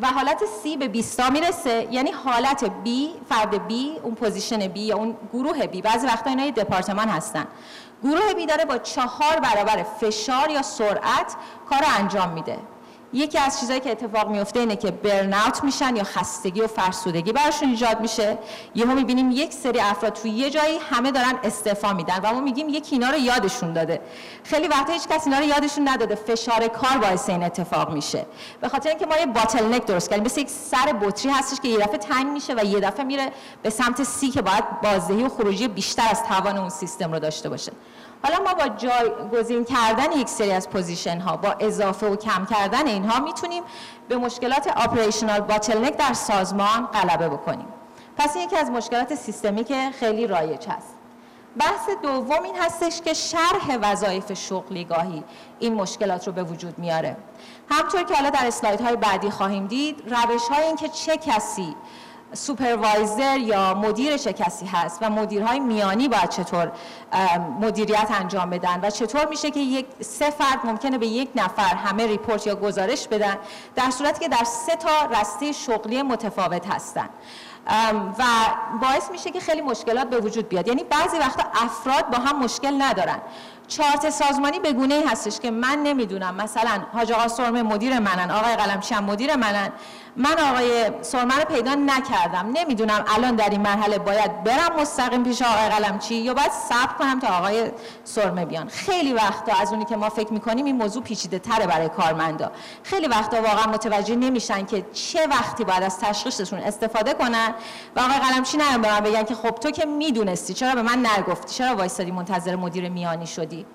و 0.02 0.06
حالت 0.06 0.42
C 0.64 0.76
به 0.78 0.88
20 0.88 1.20
می‌رسه. 1.20 1.88
یعنی 1.90 2.10
حالت 2.10 2.66
B 2.66 2.88
فرد 3.28 3.54
B 3.68 3.72
اون 4.02 4.14
position 4.14 4.72
B 4.72 4.76
یا 4.76 4.96
اون 4.96 5.16
گروه 5.32 5.66
B. 5.66 5.82
بعضی 5.82 6.06
وقتا 6.06 6.30
اینا 6.30 6.44
یه 6.44 6.52
دپارتمان 6.52 7.08
هستن. 7.08 7.46
گروه 8.04 8.34
B 8.34 8.46
داره 8.46 8.64
با 8.64 8.78
چهار 8.78 9.40
برابر 9.40 9.82
فشار 9.82 10.50
یا 10.50 10.62
سرعت 10.62 11.36
کار 11.70 11.82
انجام 11.98 12.28
میده. 12.28 12.58
یکی 13.12 13.38
از 13.38 13.60
چیزایی 13.60 13.80
که 13.80 13.90
اتفاق 13.90 14.28
میفته 14.28 14.60
اینه 14.60 14.76
که 14.76 14.90
burnout 14.90 15.64
میشن 15.64 15.96
یا 15.96 16.04
خستگی 16.04 16.60
و 16.60 16.66
فرسودگی 16.66 17.32
براشون 17.32 17.68
ایجاد 17.68 18.00
میشه. 18.00 18.38
یهو 18.74 18.94
می‌بینیم 18.94 19.30
یک 19.30 19.52
سری 19.52 19.80
افراد 19.80 20.12
توی 20.12 20.30
یه 20.30 20.50
جایی 20.50 20.78
همه 20.90 21.10
دارن 21.10 21.34
استعفا 21.44 21.92
میدن 21.92 22.20
و 22.22 22.32
ما 22.32 22.40
میگیم 22.40 22.68
یکی 22.68 22.96
اینا 22.96 23.10
رو 23.10 23.18
یادشون 23.18 23.72
داده. 23.72 24.00
خیلی 24.44 24.68
وقتا 24.68 24.92
هیچ 24.92 25.08
کس 25.08 25.26
اینا 25.26 25.38
رو 25.38 25.44
یادشون 25.44 25.88
نداده. 25.88 26.14
فشار 26.14 26.68
کار 26.68 26.98
باعث 26.98 27.28
این 27.28 27.42
اتفاق 27.42 27.90
میشه. 27.90 28.26
به 28.60 28.68
خاطر 28.68 28.88
اینکه 28.88 29.06
ما 29.06 29.16
یه 29.16 29.26
bottleneck 29.26 29.86
درست 29.86 30.10
کردیم. 30.10 30.24
مثل 30.24 30.40
یک 30.40 30.50
سر 30.50 30.92
بطری 30.92 31.32
هستش 31.32 31.60
که 31.60 31.68
یه 31.68 31.78
دفعه 31.78 31.98
تنگ 31.98 32.26
میشه 32.26 32.54
و 32.54 32.64
یه 32.64 32.80
دفعه 32.80 33.04
میره 33.04 33.32
به 33.62 33.70
سمت 33.70 34.02
C 34.02 34.30
که 34.30 34.42
باید 34.42 34.64
بازدهی 34.82 35.22
و 35.22 35.28
خروجی 35.28 35.68
بیشتر 35.68 36.08
از 36.10 36.22
توان 36.22 36.58
اون 36.58 36.68
سیستم 36.68 37.12
رو 37.12 37.18
داشته 37.18 37.48
باشه. 37.48 37.72
حالا 38.22 38.38
ما 38.44 38.54
با 38.54 38.68
جایگزین 38.68 39.64
کردن 39.64 40.12
یک 40.12 40.28
سری 40.28 40.52
از 40.52 40.70
position 40.70 41.20
ها 41.20 41.36
با 41.36 41.54
اضافه 41.60 42.06
و 42.06 42.16
کم 42.16 42.46
کردن 42.46 42.86
اینها 42.86 43.20
می‌تونیم 43.20 43.62
به 44.08 44.16
مشکلات 44.16 44.68
operational 44.68 45.40
bottleneck 45.40 45.96
در 45.96 46.12
سازمان 46.12 46.86
غلبه 46.86 47.28
بکنیم. 47.28 47.66
پس 48.16 48.36
این 48.36 48.44
یکی 48.44 48.56
از 48.56 48.70
مشکلات 48.70 49.14
سیستمی 49.14 49.64
که 49.64 49.90
خیلی 50.00 50.26
رایج 50.26 50.68
هست. 50.68 50.94
بحث 51.58 51.88
دوم 52.02 52.42
این 52.42 52.56
هستش 52.56 53.00
که 53.00 53.14
شرح 53.14 53.78
وظایف 53.82 54.32
شغلی 54.32 54.84
گاهی 54.84 55.24
این 55.58 55.74
مشکلات 55.74 56.26
رو 56.26 56.32
به 56.32 56.42
وجود 56.42 56.78
میاره. 56.78 57.16
همطور 57.70 58.02
که 58.02 58.14
حالا 58.14 58.30
در 58.30 58.46
اسلایدهای 58.46 58.96
بعدی 58.96 59.30
خواهیم 59.30 59.66
دید 59.66 60.02
روش 60.06 60.42
های 60.42 60.64
این 60.64 60.76
که 60.76 60.88
چه 60.88 61.16
کسی 61.16 61.76
supervisor 62.32 63.38
یا 63.38 63.74
مدیر 63.74 64.16
چه 64.16 64.32
کسی 64.32 64.66
هست 64.66 64.98
و 65.02 65.10
مدیرهای 65.10 65.60
میانی 65.60 66.08
باید 66.08 66.28
چطور 66.28 66.72
مدیریت 67.60 68.08
انجام 68.20 68.50
بدن 68.50 68.80
و 68.82 68.90
چطور 68.90 69.28
میشه 69.28 69.50
که 69.50 69.60
یک 69.60 69.86
سه 70.00 70.30
فرد 70.30 70.58
ممکنه 70.64 70.98
به 70.98 71.06
یک 71.06 71.28
نفر 71.34 71.74
همه 71.74 72.06
report 72.06 72.46
یا 72.46 72.54
گزارش 72.54 73.08
بدن 73.08 73.36
در 73.74 73.90
صورتی 73.90 74.20
که 74.20 74.28
در 74.28 74.44
سه 74.44 74.76
تا 74.76 75.20
رسته 75.20 75.52
شغلی 75.52 76.02
متفاوت 76.02 76.66
هستن. 76.74 77.08
و 78.18 78.24
باعث 78.80 79.10
میشه 79.10 79.30
که 79.30 79.40
خیلی 79.40 79.60
مشکلات 79.60 80.10
به 80.10 80.20
وجود 80.20 80.48
بیاد. 80.48 80.68
یعنی 80.68 80.84
بعضی 80.84 81.18
وقتا 81.18 81.44
افراد 81.64 82.10
با 82.10 82.18
هم 82.18 82.38
مشکل 82.38 82.82
ندارن. 82.82 83.18
چارت 83.68 84.10
سازمانی 84.10 84.58
به 84.58 84.72
گونه 84.72 84.94
ای 84.94 85.02
هستش 85.02 85.40
که 85.40 85.50
من 85.50 85.78
نمی‌دونم. 85.82 86.34
مثلا 86.34 86.82
حاج 86.92 87.12
آقا 87.12 87.28
سرمه 87.28 87.62
مدیر 87.62 87.98
منن 87.98 88.30
آقای 88.30 88.56
قلمچی 88.56 88.94
مدیر 88.94 89.36
منن. 89.36 89.72
من 90.16 90.38
آقای 90.50 90.90
سرمه 91.02 91.34
رو 91.34 91.44
پیدا 91.44 91.74
نکردم. 91.74 92.50
نمی‌دونم 92.52 93.04
الان 93.16 93.36
در 93.36 93.50
این 93.50 93.60
مرحله 93.60 93.98
باید 93.98 94.44
برم 94.44 94.80
مستقیم 94.80 95.22
پیش 95.22 95.42
آقای 95.42 95.68
قلمچی 95.68 96.14
یا 96.14 96.34
باید 96.34 96.50
صبر 96.68 96.92
کنم 96.98 97.20
تا 97.20 97.28
آقای 97.28 97.70
سرمه 98.04 98.44
بیان. 98.44 98.68
خیلی 98.68 99.12
وقتا 99.12 99.52
از 99.60 99.72
اونی 99.72 99.84
که 99.84 99.96
ما 99.96 100.08
فکر 100.08 100.32
می‌کنیم 100.32 100.64
این 100.64 100.76
موضوع 100.76 101.02
پیچیده 101.02 101.38
تره 101.38 101.66
برای 101.66 101.88
کارمندا. 101.88 102.52
خیلی 102.82 103.08
وقتا 103.08 103.42
واقعا 103.42 103.72
متوجه 103.72 104.16
نمیشن 104.16 104.66
که 104.66 104.86
چه 104.92 105.26
وقتی 105.26 105.64
باید 105.64 105.82
از 105.82 105.98
تشخیصشون 105.98 106.58
استفاده 106.58 107.14
کنن 107.14 107.54
و 107.96 108.00
آقای 108.00 108.18
قلمچی 108.18 108.56
نه 108.56 108.78
به 108.78 108.90
من 108.90 109.00
بگن 109.00 109.22
که 109.22 109.34
خب 109.34 109.50
تو 109.50 109.70
که 109.70 109.86
می‌دونستی 109.86 110.54
چرا 110.54 110.74
به 110.74 110.82
من 110.82 111.06
نگفتی؟ 111.06 111.54
چرا 111.54 111.76
وایسادی 111.76 112.10
منتظر 112.10 112.56
مدیر 112.56 112.88
میانی 112.88 113.26
شدی؟ 113.26 113.66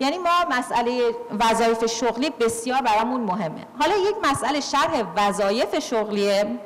یعنی 0.00 0.18
ما 0.18 0.58
مسئله 0.58 1.02
وظایف 1.40 1.86
شغلی 1.86 2.30
بسیار 2.30 2.80
برامون 2.82 3.20
مهمه. 3.20 3.66
حالا 3.80 3.96
یک 3.96 4.14
مسئله 4.30 4.60
شرح 4.60 5.02
وظایف 5.16 5.78
شغلیه 5.78 6.58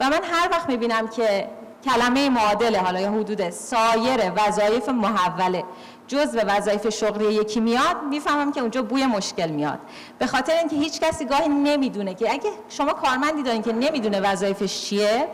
و 0.00 0.04
من 0.10 0.20
هر 0.32 0.48
وقت 0.50 0.68
می‌بینم 0.68 1.08
که 1.08 1.48
کلمه 1.84 2.30
معادله 2.30 2.78
حالا 2.78 3.00
یا 3.00 3.10
حدود 3.10 3.50
سایر 3.50 4.32
وظایف 4.36 4.88
محوله 4.88 5.64
جز 6.08 6.36
به 6.36 6.44
وظایف 6.44 6.88
شغلی 6.88 7.34
یکی 7.34 7.60
میاد 7.60 8.02
می‌فهمم 8.10 8.52
که 8.52 8.60
اونجا 8.60 8.82
بوی 8.82 9.06
مشکل 9.06 9.50
میاد. 9.50 9.78
به 10.18 10.26
خاطر 10.26 10.52
اینکه 10.52 10.76
هیچ 10.76 11.00
کسی 11.00 11.24
گاهی 11.24 11.48
نمی‌دونه 11.48 12.14
که 12.14 12.32
اگه 12.32 12.50
شما 12.68 12.92
کارمندی 12.92 13.42
دارین 13.42 13.62
که 13.62 13.72
نمی‌دونه 13.72 14.20
وظایفش 14.20 14.80
چیه 14.80 15.28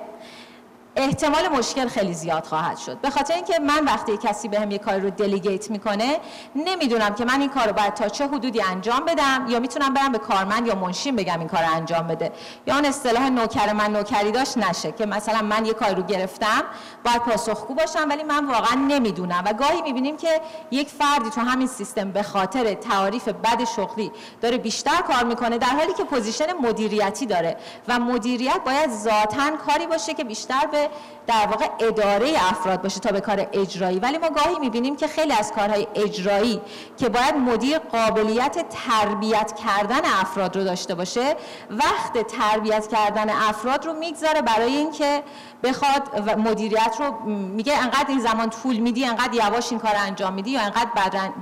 احتمال 0.97 1.49
مشکل 1.49 1.89
خیلی 1.89 2.15
زیاد 2.15 2.45
خواهد 2.45 2.79
شد. 2.79 2.99
به 2.99 3.11
خاطر 3.11 3.35
اینکه 3.35 3.59
من 3.59 3.85
وقتی 3.85 4.17
کسی 4.17 4.49
به 4.49 4.61
هم 4.61 4.71
یه 4.71 4.79
کار 4.79 4.99
رو 4.99 5.11
دلیگیت 5.11 5.71
می‌کنه 5.71 6.21
نمی‌دونم 6.57 7.15
که 7.15 7.25
من 7.25 7.41
این 7.41 7.51
کار 7.51 7.67
رو 7.67 7.73
باید 7.73 7.95
تا 7.95 8.09
چه 8.09 8.27
حدودی 8.27 8.63
انجام 8.63 9.05
بدم 9.05 9.47
یا 9.49 9.61
می‌تونم 9.61 9.95
برم 9.95 10.13
به 10.13 10.19
کارمند 10.19 10.67
یا 10.67 10.75
منشین 10.75 11.17
بگم 11.17 11.39
این 11.39 11.49
کار 11.49 11.61
رو 11.63 11.75
انجام 11.75 12.07
بده. 12.07 12.33
یا 12.67 12.75
اون 12.75 12.85
اصطلاح 12.85 13.29
نوکر 13.29 13.73
من 13.73 13.93
نوکری 13.93 14.33
داشت 14.33 14.59
نشه 14.59 14.93
که 14.93 15.07
مثلا 15.07 15.43
من 15.43 15.67
یه 15.67 15.73
کار 15.73 15.95
رو 15.95 16.03
گرفتم 16.03 16.63
باید 17.05 17.19
پاسخگو 17.23 17.75
باشم 17.75 18.09
ولی 18.09 18.23
من 18.23 18.47
واقعا 18.47 18.75
نمی‌دونم. 18.75 19.43
و 19.47 19.53
گاهی 19.53 19.83
می‌بینیم 19.83 20.17
که 20.17 20.41
یک 20.71 20.89
فردی 20.89 21.31
تو 21.31 21.41
همین 21.41 21.67
سیستم 21.67 22.11
به 22.11 22.23
خاطر 22.23 22.75
تعاریف 22.75 23.29
بد 23.29 23.65
شغلی 23.65 24.13
داره 24.41 24.59
بیشتر 24.59 25.03
کار 25.09 25.25
می‌کنه 25.25 25.59
در 25.59 25.67
حالی 25.67 25.93
که 25.93 26.05
position 26.05 26.53
مدیریتی 26.53 27.27
داره. 27.27 27.57
و 27.89 27.99
مدیریت 27.99 28.61
باید 28.67 28.91
ذاتا 28.91 29.51
کاری 29.67 29.87
باشه 29.87 30.15
که 30.15 30.25
بیشتر 30.25 30.67
به 30.73 30.80
در 31.27 31.47
واقع 31.47 31.69
اداره 31.81 32.33
افراد 32.51 32.83
باشه 32.83 33.01
تا 33.01 33.13
به 33.13 33.21
کار 33.21 33.47
اجرایی. 33.53 33.99
ولی 33.99 34.19
ما 34.19 34.29
گاهی 34.29 34.59
می‌بینیم 34.59 34.97
که 34.97 35.09
خیلی 35.09 35.33
از 35.33 35.53
کارهای 35.53 35.87
اجرایی 35.95 36.61
که 36.97 37.09
باید 37.09 37.35
مدیر 37.35 37.79
قابلیت 37.79 38.65
تربیت 38.69 39.53
کردن 39.65 40.01
افراد 40.05 40.57
رو 40.57 40.65
داشته 40.65 40.95
باشه 40.95 41.37
وقت 41.71 42.27
تربیت 42.27 42.89
کردن 42.89 43.31
افراد 43.31 43.87
رو 43.87 43.93
می‌گذاره 43.93 44.43
برای 44.43 44.77
اینکه 44.77 45.23
بخواد 45.63 46.31
مدیریت 46.39 46.97
رو 46.99 47.31
میگه 47.31 47.77
انقدر 47.77 48.09
این 48.09 48.21
زمان 48.21 48.51
طول 48.51 48.77
میدی 48.77 49.05
انقدر 49.05 49.35
یواش 49.35 49.71
این 49.71 49.81
کار 49.81 49.95
انجام 49.97 50.33
میدی 50.33 50.51
یا 50.51 50.61
انقدر 50.61 50.91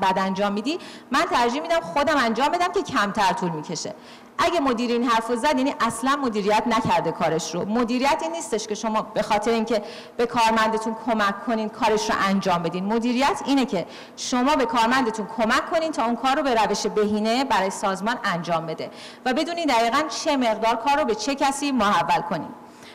بد 0.02 0.18
انجام 0.18 0.52
میدی. 0.52 0.78
من 1.10 1.24
ترجیح 1.30 1.62
میدم 1.62 1.80
خودم 1.80 2.16
انجام 2.16 2.48
بدم 2.48 2.72
که 2.72 2.82
کمتر 2.82 3.32
طول 3.32 3.50
می‌کشه. 3.50 3.94
اگه 4.38 4.60
مدیر 4.60 4.90
این 4.90 5.04
حرف 5.04 5.34
زد 5.34 5.56
یعنی 5.58 5.74
اصلا 5.80 6.16
مدیریت 6.16 6.62
نکرده 6.66 7.12
کارش 7.12 7.54
رو. 7.54 7.64
مدیریت 7.64 8.18
این 8.22 8.32
نیستش 8.32 8.66
که 8.66 8.74
شما 8.74 9.02
به 9.02 9.22
خاطر 9.22 9.50
اینکه 9.50 9.82
به 10.16 10.26
کارمندتون 10.26 10.96
کمک 11.06 11.44
کنین 11.46 11.68
کارش 11.68 12.10
رو 12.10 12.16
انجام 12.28 12.62
بدین. 12.62 12.84
مدیریت 12.84 13.42
اینه 13.46 13.64
که 13.64 13.86
شما 14.16 14.56
به 14.56 14.66
کارمندتون 14.66 15.26
کمک 15.36 15.70
کنین 15.70 15.92
تا 15.92 16.04
اون 16.04 16.16
کار 16.16 16.36
رو 16.36 16.42
به 16.42 16.54
روش 16.54 16.86
بهینه 16.86 17.44
برای 17.44 17.70
سازمان 17.70 18.16
انجام 18.24 18.66
بده. 18.66 18.90
و 19.24 19.34
بدونین 19.34 19.66
دقیقا 19.66 20.02
چه 20.08 20.36
مقدار 20.36 20.76
کار 20.76 20.98
رو 20.98 21.04
به 21.04 21.14
چه 21.14 21.34
کسی 21.34 21.72
محول 21.72 22.20
کنین. 22.20 22.48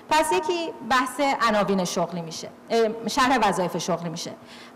پس 0.10 0.32
یکی 0.32 0.70
بحث 0.90 1.20
عناوین 1.48 1.86
شغلی 1.86 2.22
میشه 2.22 2.50
شرح 3.08 3.50
وظایف 3.50 3.78
شغلی 3.78 4.10
میشه. 4.10 4.32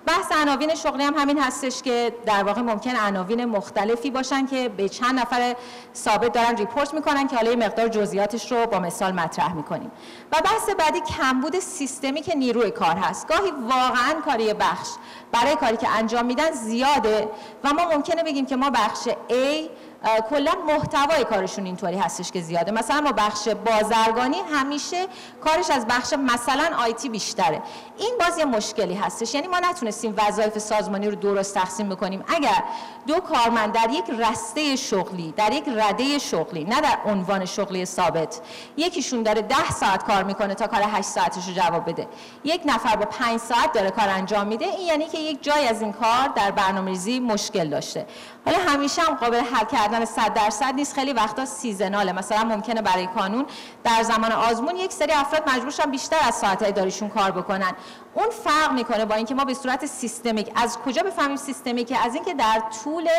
بحث 0.05 0.31
عناوین 0.31 0.75
شغلی 0.75 1.03
هم 1.03 1.13
همین 1.17 1.39
هستش 1.39 1.81
که 1.81 2.15
در 2.25 2.43
واقع 2.43 2.61
ممکن 2.61 2.95
عناوین 2.95 3.45
مختلفی 3.45 4.11
باشن 4.11 4.45
که 4.45 4.69
به 4.69 4.89
چند 4.89 5.19
نفر 5.19 5.55
ثابت 5.95 6.31
دارن 6.31 6.57
ریپورت 6.57 6.93
می‌کنن 6.93 7.27
که 7.27 7.35
حالا 7.35 7.55
مقدار 7.55 7.87
جزئیاتش 7.87 8.51
رو 8.51 8.65
با 8.65 8.79
مثال 8.79 9.11
مطرح 9.11 9.53
می‌کنیم. 9.53 9.91
و 10.31 10.35
بحث 10.45 10.69
بعدی 10.69 11.01
کمبود 11.01 11.59
سیستمی 11.59 12.21
که 12.21 12.35
نیروی 12.35 12.71
کار 12.71 12.95
هست. 12.95 13.27
گاهی 13.27 13.51
واقعا 13.51 14.21
کاری 14.25 14.53
بخش 14.53 14.89
برای 15.31 15.55
کاری 15.55 15.77
که 15.77 15.89
انجام 15.89 16.25
میدن 16.25 16.51
زیاده 16.51 17.29
و 17.63 17.73
ما 17.73 17.95
ممکنه 17.95 18.23
بگیم 18.23 18.45
که 18.45 18.55
ما 18.55 18.69
بخش 18.69 19.07
A 19.29 19.69
کلا 20.29 20.51
محتوای 20.67 21.23
کارشون 21.23 21.65
اینطوری 21.65 21.97
هستش 21.97 22.31
که 22.31 22.41
زیاده. 22.41 22.71
مثلا 22.71 23.01
ما 23.01 23.11
بخش 23.11 23.47
بازرگانی 23.47 24.37
همیشه 24.53 25.05
کارش 25.43 25.69
از 25.69 25.85
بخش 25.87 26.13
مثلا 26.13 26.77
آیتی 26.77 27.09
بیشتره. 27.09 27.61
این 27.97 28.13
باز 28.19 28.37
یه 28.37 28.45
مشکلی 28.45 28.93
هستش. 28.93 29.33
یعنی 29.33 29.47
ما 29.47 29.59
نتونستیم 29.59 30.15
وظایف 30.17 30.57
سازمانی 30.57 31.09
رو 31.09 31.15
درست 31.15 31.53
تقسیم 31.55 31.89
بکنیم. 31.89 32.23
اگر 32.27 32.63
دو 33.07 33.19
کارمند 33.19 33.71
در 33.71 33.89
یک 33.89 34.05
رسته 34.09 34.75
شغلی 34.75 35.33
در 35.37 35.53
یک 35.53 35.63
رده 35.67 36.19
شغلی 36.19 36.63
نه 36.63 36.81
در 36.81 36.97
عنوان 37.05 37.45
شغلی 37.45 37.85
ثابت 37.85 38.41
یکیشون 38.77 39.23
داره 39.23 39.41
ده 39.41 39.71
ساعت 39.71 40.03
کار 40.03 40.23
می‌کنه 40.23 40.53
تا 40.53 40.67
کار 40.67 40.81
8 40.83 41.01
ساعتش 41.01 41.47
رو 41.47 41.53
جواب 41.53 41.89
بده. 41.89 42.07
یک 42.43 42.61
نفر 42.65 42.95
با 42.95 43.05
5 43.05 43.39
ساعت 43.39 43.71
داره 43.71 43.91
کار 43.91 44.09
انجام 44.09 44.47
میده. 44.47 44.65
این 44.65 44.87
یعنی 44.87 45.05
که 45.05 45.17
یک 45.17 45.43
جای 45.43 45.67
از 45.67 45.81
این 45.81 45.93
کار 45.93 46.27
در 46.35 46.51
برنامه‌ریزی 46.51 47.19
مشکل 47.19 47.69
داشته. 47.69 48.05
حالا 48.47 48.59
همیشه 48.67 49.01
هم 49.01 49.13
قابل 49.13 49.39
حل 49.39 49.65
کردن 49.65 50.05
100 50.05 50.33
درصد 50.33 50.73
نیست. 50.75 50.95
خیلی 50.95 51.13
وقتا 51.13 51.45
سیزناله. 51.45 52.11
مثلا 52.11 52.43
ممکنه 52.43 52.81
برای 52.81 53.07
کانون 53.07 53.45
در 53.83 54.03
زمان 54.03 54.31
آزمون 54.31 54.75
یک 54.75 54.93
سری 54.93 55.11
افراد 55.11 55.49
مجبور 55.49 55.85
بیشتر 55.91 56.17
از 56.27 56.35
ساعت 56.35 56.75
داریشون 56.75 57.09
کار 57.09 57.31
بکنن. 57.31 57.71
اون 58.13 58.29
فرق 58.29 58.71
می‌کنه 58.71 59.05
با 59.05 59.15
اینکه 59.15 59.35
ما 59.35 59.45
به 59.45 59.53
صورت 59.53 59.85
سیستمیک 59.85 60.51
از 60.55 60.77
کجا 60.77 61.03
بفهمیم 61.03 61.37
سیستمیک 61.37 61.93
از 62.05 62.15
اینکه 62.15 62.33
در 62.33 62.63
طول 62.83 63.09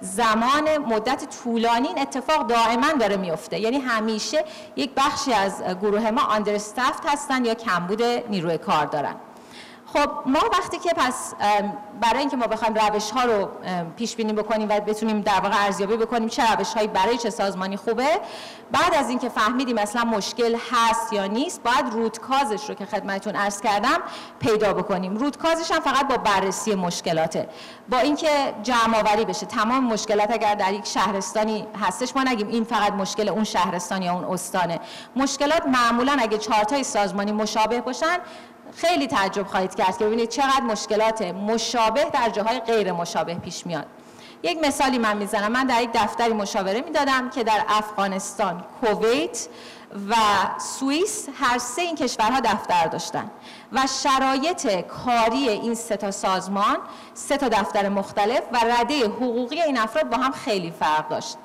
زمان 0.00 0.78
مدت 0.78 1.42
طولانی 1.42 1.88
این 1.88 1.98
اتفاق 1.98 2.46
دائما 2.46 2.92
داره 2.92 3.16
میفته 3.16 3.58
یعنی 3.58 3.78
همیشه 3.78 4.44
یک 4.76 4.90
بخشی 4.96 5.32
از 5.32 5.62
گروه 5.82 6.10
ما 6.10 6.22
آندرستافت 6.22 7.06
هستن 7.06 7.44
یا 7.44 7.54
کمبود 7.54 8.02
نیروی 8.02 8.58
کار 8.58 8.86
دارن. 8.86 9.14
خب 9.96 10.10
ما 10.26 10.40
وقتی 10.52 10.78
که 10.78 10.90
پس 10.96 11.34
برای 12.00 12.18
اینکه 12.18 12.36
ما 12.36 12.46
بخوایم 12.46 12.74
روش 12.74 13.10
ها 13.10 13.24
رو 13.24 13.48
پیش 13.96 14.16
بینی 14.16 14.32
بکنیم 14.32 14.68
و 14.68 14.80
بتونیم 14.80 15.20
در 15.20 15.40
واقع 15.40 15.64
ارزیابی 15.64 15.96
بکنیم 15.96 16.28
چه 16.28 16.54
روش 16.54 16.74
هایی 16.74 16.88
برای 16.88 17.18
چه 17.18 17.30
سازمانی 17.30 17.76
خوبه 17.76 18.20
بعد 18.72 18.94
از 18.94 19.08
اینکه 19.08 19.28
فهمیدیم 19.28 19.78
اصلا 19.78 20.04
مشکل 20.04 20.56
هست 20.72 21.12
یا 21.12 21.26
نیست 21.26 21.62
باید 21.62 21.92
رودکازش 21.92 22.68
رو 22.68 22.74
که 22.74 22.86
خدمتتون 22.86 23.36
عرض 23.36 23.60
کردم 23.60 23.98
پیدا 24.40 24.72
بکنیم. 24.72 25.16
رودکازش 25.16 25.70
هم 25.70 25.80
فقط 25.80 26.08
با 26.08 26.16
بررسی 26.16 26.74
مشکلاته. 26.74 27.48
با 27.88 27.98
اینکه 27.98 28.54
جمع 28.62 28.98
آوری 28.98 29.24
بشه 29.24 29.46
تمام 29.46 29.84
مشکلات 29.84 30.30
اگر 30.30 30.54
در 30.54 30.72
یک 30.72 30.86
شهرستانی 30.86 31.66
هستش 31.82 32.16
ما 32.16 32.22
نگیم 32.22 32.48
این 32.48 32.64
فقط 32.64 32.92
مشکل 32.92 33.28
اون 33.28 33.44
شهرستان 33.44 34.02
یا 34.02 34.12
اون 34.12 34.24
استانه. 34.24 34.80
مشکلات 35.16 35.66
معمولا 35.66 36.16
اگه 36.20 36.38
چارتای 36.38 36.84
سازمانی 36.84 37.32
مشابه 37.32 37.80
باشن 37.80 38.18
خیلی 38.74 39.06
تعجب 39.06 39.46
خواهید 39.46 39.74
کرد 39.74 39.98
که 39.98 40.04
ببینید 40.04 40.28
چقدر 40.28 40.62
مشکلات 40.62 41.22
مشابه 41.22 42.04
در 42.04 42.30
جاهای 42.30 42.60
غیر 42.60 42.92
مشابه 42.92 43.34
پیش 43.34 43.66
میاد. 43.66 43.86
یک 44.42 44.58
مثالی 44.62 44.98
من 44.98 45.16
می‌زنم. 45.16 45.52
من 45.52 45.66
در 45.66 45.82
یک 45.82 45.90
دفتری 45.94 46.32
مشاوره 46.32 46.80
می‌دادم 46.80 47.30
که 47.30 47.44
در 47.44 47.64
افغانستان 47.68 48.64
کویت 48.80 49.48
و 50.08 50.14
سوئیس 50.58 51.28
هر 51.40 51.58
سه 51.58 51.82
این 51.82 51.96
کشورها 51.96 52.40
دفتر 52.40 52.86
داشتن 52.86 53.30
و 53.72 53.82
شرایط 54.02 54.80
کاری 54.80 55.48
این 55.48 55.74
سه 55.74 55.96
تا 55.96 56.10
سازمان 56.10 56.76
سه 57.14 57.36
تا 57.36 57.48
دفتر 57.48 57.88
مختلف 57.88 58.42
و 58.52 58.58
رده 58.64 59.06
حقوقی 59.06 59.62
این 59.62 59.78
افراد 59.78 60.10
با 60.10 60.16
هم 60.16 60.32
خیلی 60.32 60.70
فرق 60.70 61.08
داشت. 61.08 61.36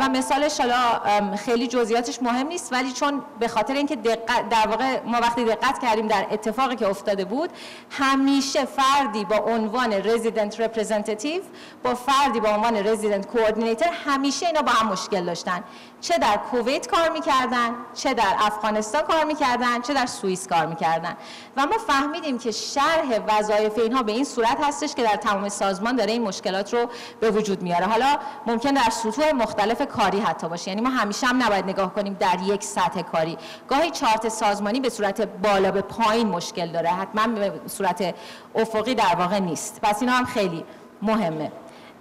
و 0.00 0.08
مثالش 0.08 0.60
حالا 0.60 1.00
خیلی 1.36 1.66
جزئیاتش 1.66 2.22
مهم 2.22 2.46
نیست 2.46 2.72
ولی 2.72 2.92
چون 2.92 3.22
به 3.40 3.48
خاطر 3.48 3.74
اینکه 3.74 3.96
دقت 3.96 4.48
در 4.48 4.66
واقع 4.66 5.00
ما 5.02 5.18
وقتی 5.18 5.44
دقت 5.44 5.78
کردیم 5.78 6.06
در 6.06 6.26
اتفاقی 6.30 6.76
که 6.76 6.88
افتاده 6.88 7.24
بود 7.24 7.50
همیشه 7.90 8.64
فردی 8.64 9.24
با 9.24 9.36
عنوان 9.36 9.92
resident 9.92 10.60
representative 10.60 11.42
با 11.82 11.94
فردی 11.94 12.40
با 12.40 12.48
عنوان 12.48 12.86
resident 12.86 13.26
coordinator 13.26 13.88
همیشه 14.06 14.46
اینا 14.46 14.62
با 14.62 14.72
هم 14.72 14.92
مشکل 14.92 15.24
داشتن. 15.24 15.64
چه 16.00 16.18
در 16.18 16.36
کویت 16.36 16.86
کار 16.86 17.08
می‌کردن 17.08 17.74
چه 17.94 18.14
در 18.14 18.34
افغانستان 18.38 19.02
کار 19.02 19.24
می‌کردن 19.24 19.80
چه 19.80 19.94
در 19.94 20.06
سوئیس 20.06 20.48
کار 20.48 20.66
می‌کردن. 20.66 21.16
و 21.56 21.66
ما 21.66 21.78
فهمیدیم 21.86 22.38
که 22.38 22.50
شرح 22.50 23.18
وظایف 23.28 23.78
اینها 23.78 24.02
به 24.02 24.12
این 24.12 24.24
صورت 24.24 24.58
هستش 24.64 24.94
که 24.94 25.02
در 25.02 25.16
تمام 25.16 25.48
سازمان 25.48 25.96
داره 25.96 26.12
این 26.12 26.22
مشکلات 26.22 26.74
رو 26.74 26.86
به 27.20 27.30
وجود 27.30 27.62
میاره. 27.62 27.86
حالا 27.86 28.18
ممکن 28.46 28.70
در 28.70 28.90
سطوح 28.90 29.32
مختلف 29.32 29.88
کاری 29.88 30.20
حتی 30.20 30.48
باشه. 30.48 30.68
یعنی 30.68 30.80
ما 30.80 30.90
همیشه 30.90 31.26
هم 31.26 31.42
نباید 31.42 31.64
نگاه 31.64 31.94
کنیم 31.94 32.16
در 32.20 32.38
یک 32.46 32.64
سطح 32.64 33.02
کاری. 33.02 33.38
گاهی 33.68 33.90
چارت 33.90 34.28
سازمانی 34.28 34.80
به 34.80 34.90
صورت 34.90 35.20
بالا 35.20 35.70
به 35.70 35.82
پایین 35.82 36.28
مشکل 36.28 36.66
داره. 36.66 36.88
حتما 36.88 37.26
به 37.26 37.60
صورت 37.66 38.14
افقی 38.54 38.94
در 38.94 39.14
واقع 39.18 39.38
نیست. 39.38 39.80
پس 39.82 40.02
اینا 40.02 40.12
هم 40.12 40.24
خیلی 40.24 40.64
مهمه. 41.02 41.52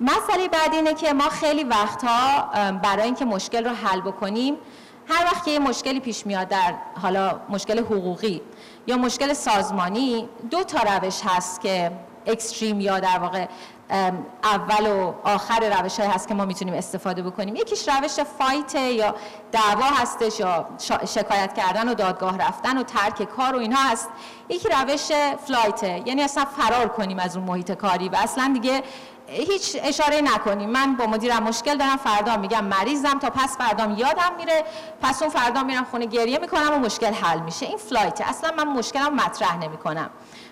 مسئله 0.02 0.48
بعد 0.48 0.74
اینه 0.74 0.94
که 0.94 1.14
ما 1.14 1.30
خیلی 1.30 1.64
وقتها 1.64 2.42
برای 2.72 3.04
اینکه 3.04 3.26
مشکل 3.26 3.66
رو 3.66 3.72
حل 3.72 4.02
بکنیم 4.02 4.58
هر 5.10 5.26
وقت 5.26 5.46
که 5.46 5.52
یه 5.52 5.60
مشکلی 5.60 6.00
پیش 6.00 6.26
میاد 6.26 6.48
در 6.48 6.74
حالا 7.02 7.40
مشکل 7.50 7.80
حقوقی 7.80 8.42
یا 8.88 8.98
مشکل 8.98 9.34
سازمانی 9.34 10.30
دو 10.52 10.64
تا 10.64 10.80
روش 10.80 11.22
هست 11.26 11.62
که 11.62 11.92
اکستریم 12.26 12.80
یا 12.80 13.00
در 13.00 13.20
واقع 13.20 13.48
اول 14.44 14.88
و 14.88 15.14
آخر 15.24 15.80
روش 15.80 16.00
های 16.00 16.10
هست 16.10 16.28
که 16.28 16.34
ما 16.34 16.46
می‌تونیم 16.46 16.74
استفاده 16.74 17.22
بکنیم. 17.22 17.56
یکیش 17.56 17.90
روش 17.90 18.20
فایت 18.20 18.76
یا 18.76 19.16
دعوا 19.52 19.86
هستش 19.86 20.40
یا 20.40 20.66
شکایت 21.06 21.54
کردن 21.54 21.90
و 21.90 21.94
دادگاه 21.94 22.38
رفتن 22.38 22.78
و 22.78 22.84
ترک 22.84 23.24
کار 23.24 23.56
و 23.56 23.60
اینها 23.60 23.90
هست. 23.90 24.10
یکی 24.50 24.70
روش 24.70 25.12
فلایته 25.48 26.04
یعنی 26.06 26.22
اصلا 26.22 26.46
فرار 26.46 26.88
کنیم 26.88 27.20
از 27.20 27.38
اون 27.38 27.46
محیط 27.46 27.72
کاری 27.72 28.10
و 28.10 28.16
اصلا 28.16 28.52
دیگه 28.54 28.84
هیچ 29.28 29.78
اشاره 29.84 30.22
نکنیم. 30.22 30.70
من 30.70 30.96
با 30.96 31.06
مدیرم 31.06 31.44
مشکل 31.44 31.78
دارم 31.78 31.98
فردا 31.98 32.38
میگم 32.38 32.64
مریضم 32.64 33.20
تا 33.20 33.30
پس 33.30 33.58
فردام 33.58 33.98
یادم 33.98 34.32
میره. 34.38 34.64
پس 35.02 35.22
اون 35.22 35.32
فردا 35.32 35.64
میرم 35.64 35.84
خونه 35.84 36.06
گریه 36.06 36.40
می‌کنم 36.40 36.74
و 36.74 36.78
مشکل 36.78 37.14
حل 37.14 37.40
میشه. 37.40 37.66
این 37.66 37.78
فلایته 37.78 38.30
اصلا 38.30 38.52
من 38.58 38.68
مشکلم 38.68 39.16
مطرح 39.16 39.58
نمی‌کنم. 39.58 40.10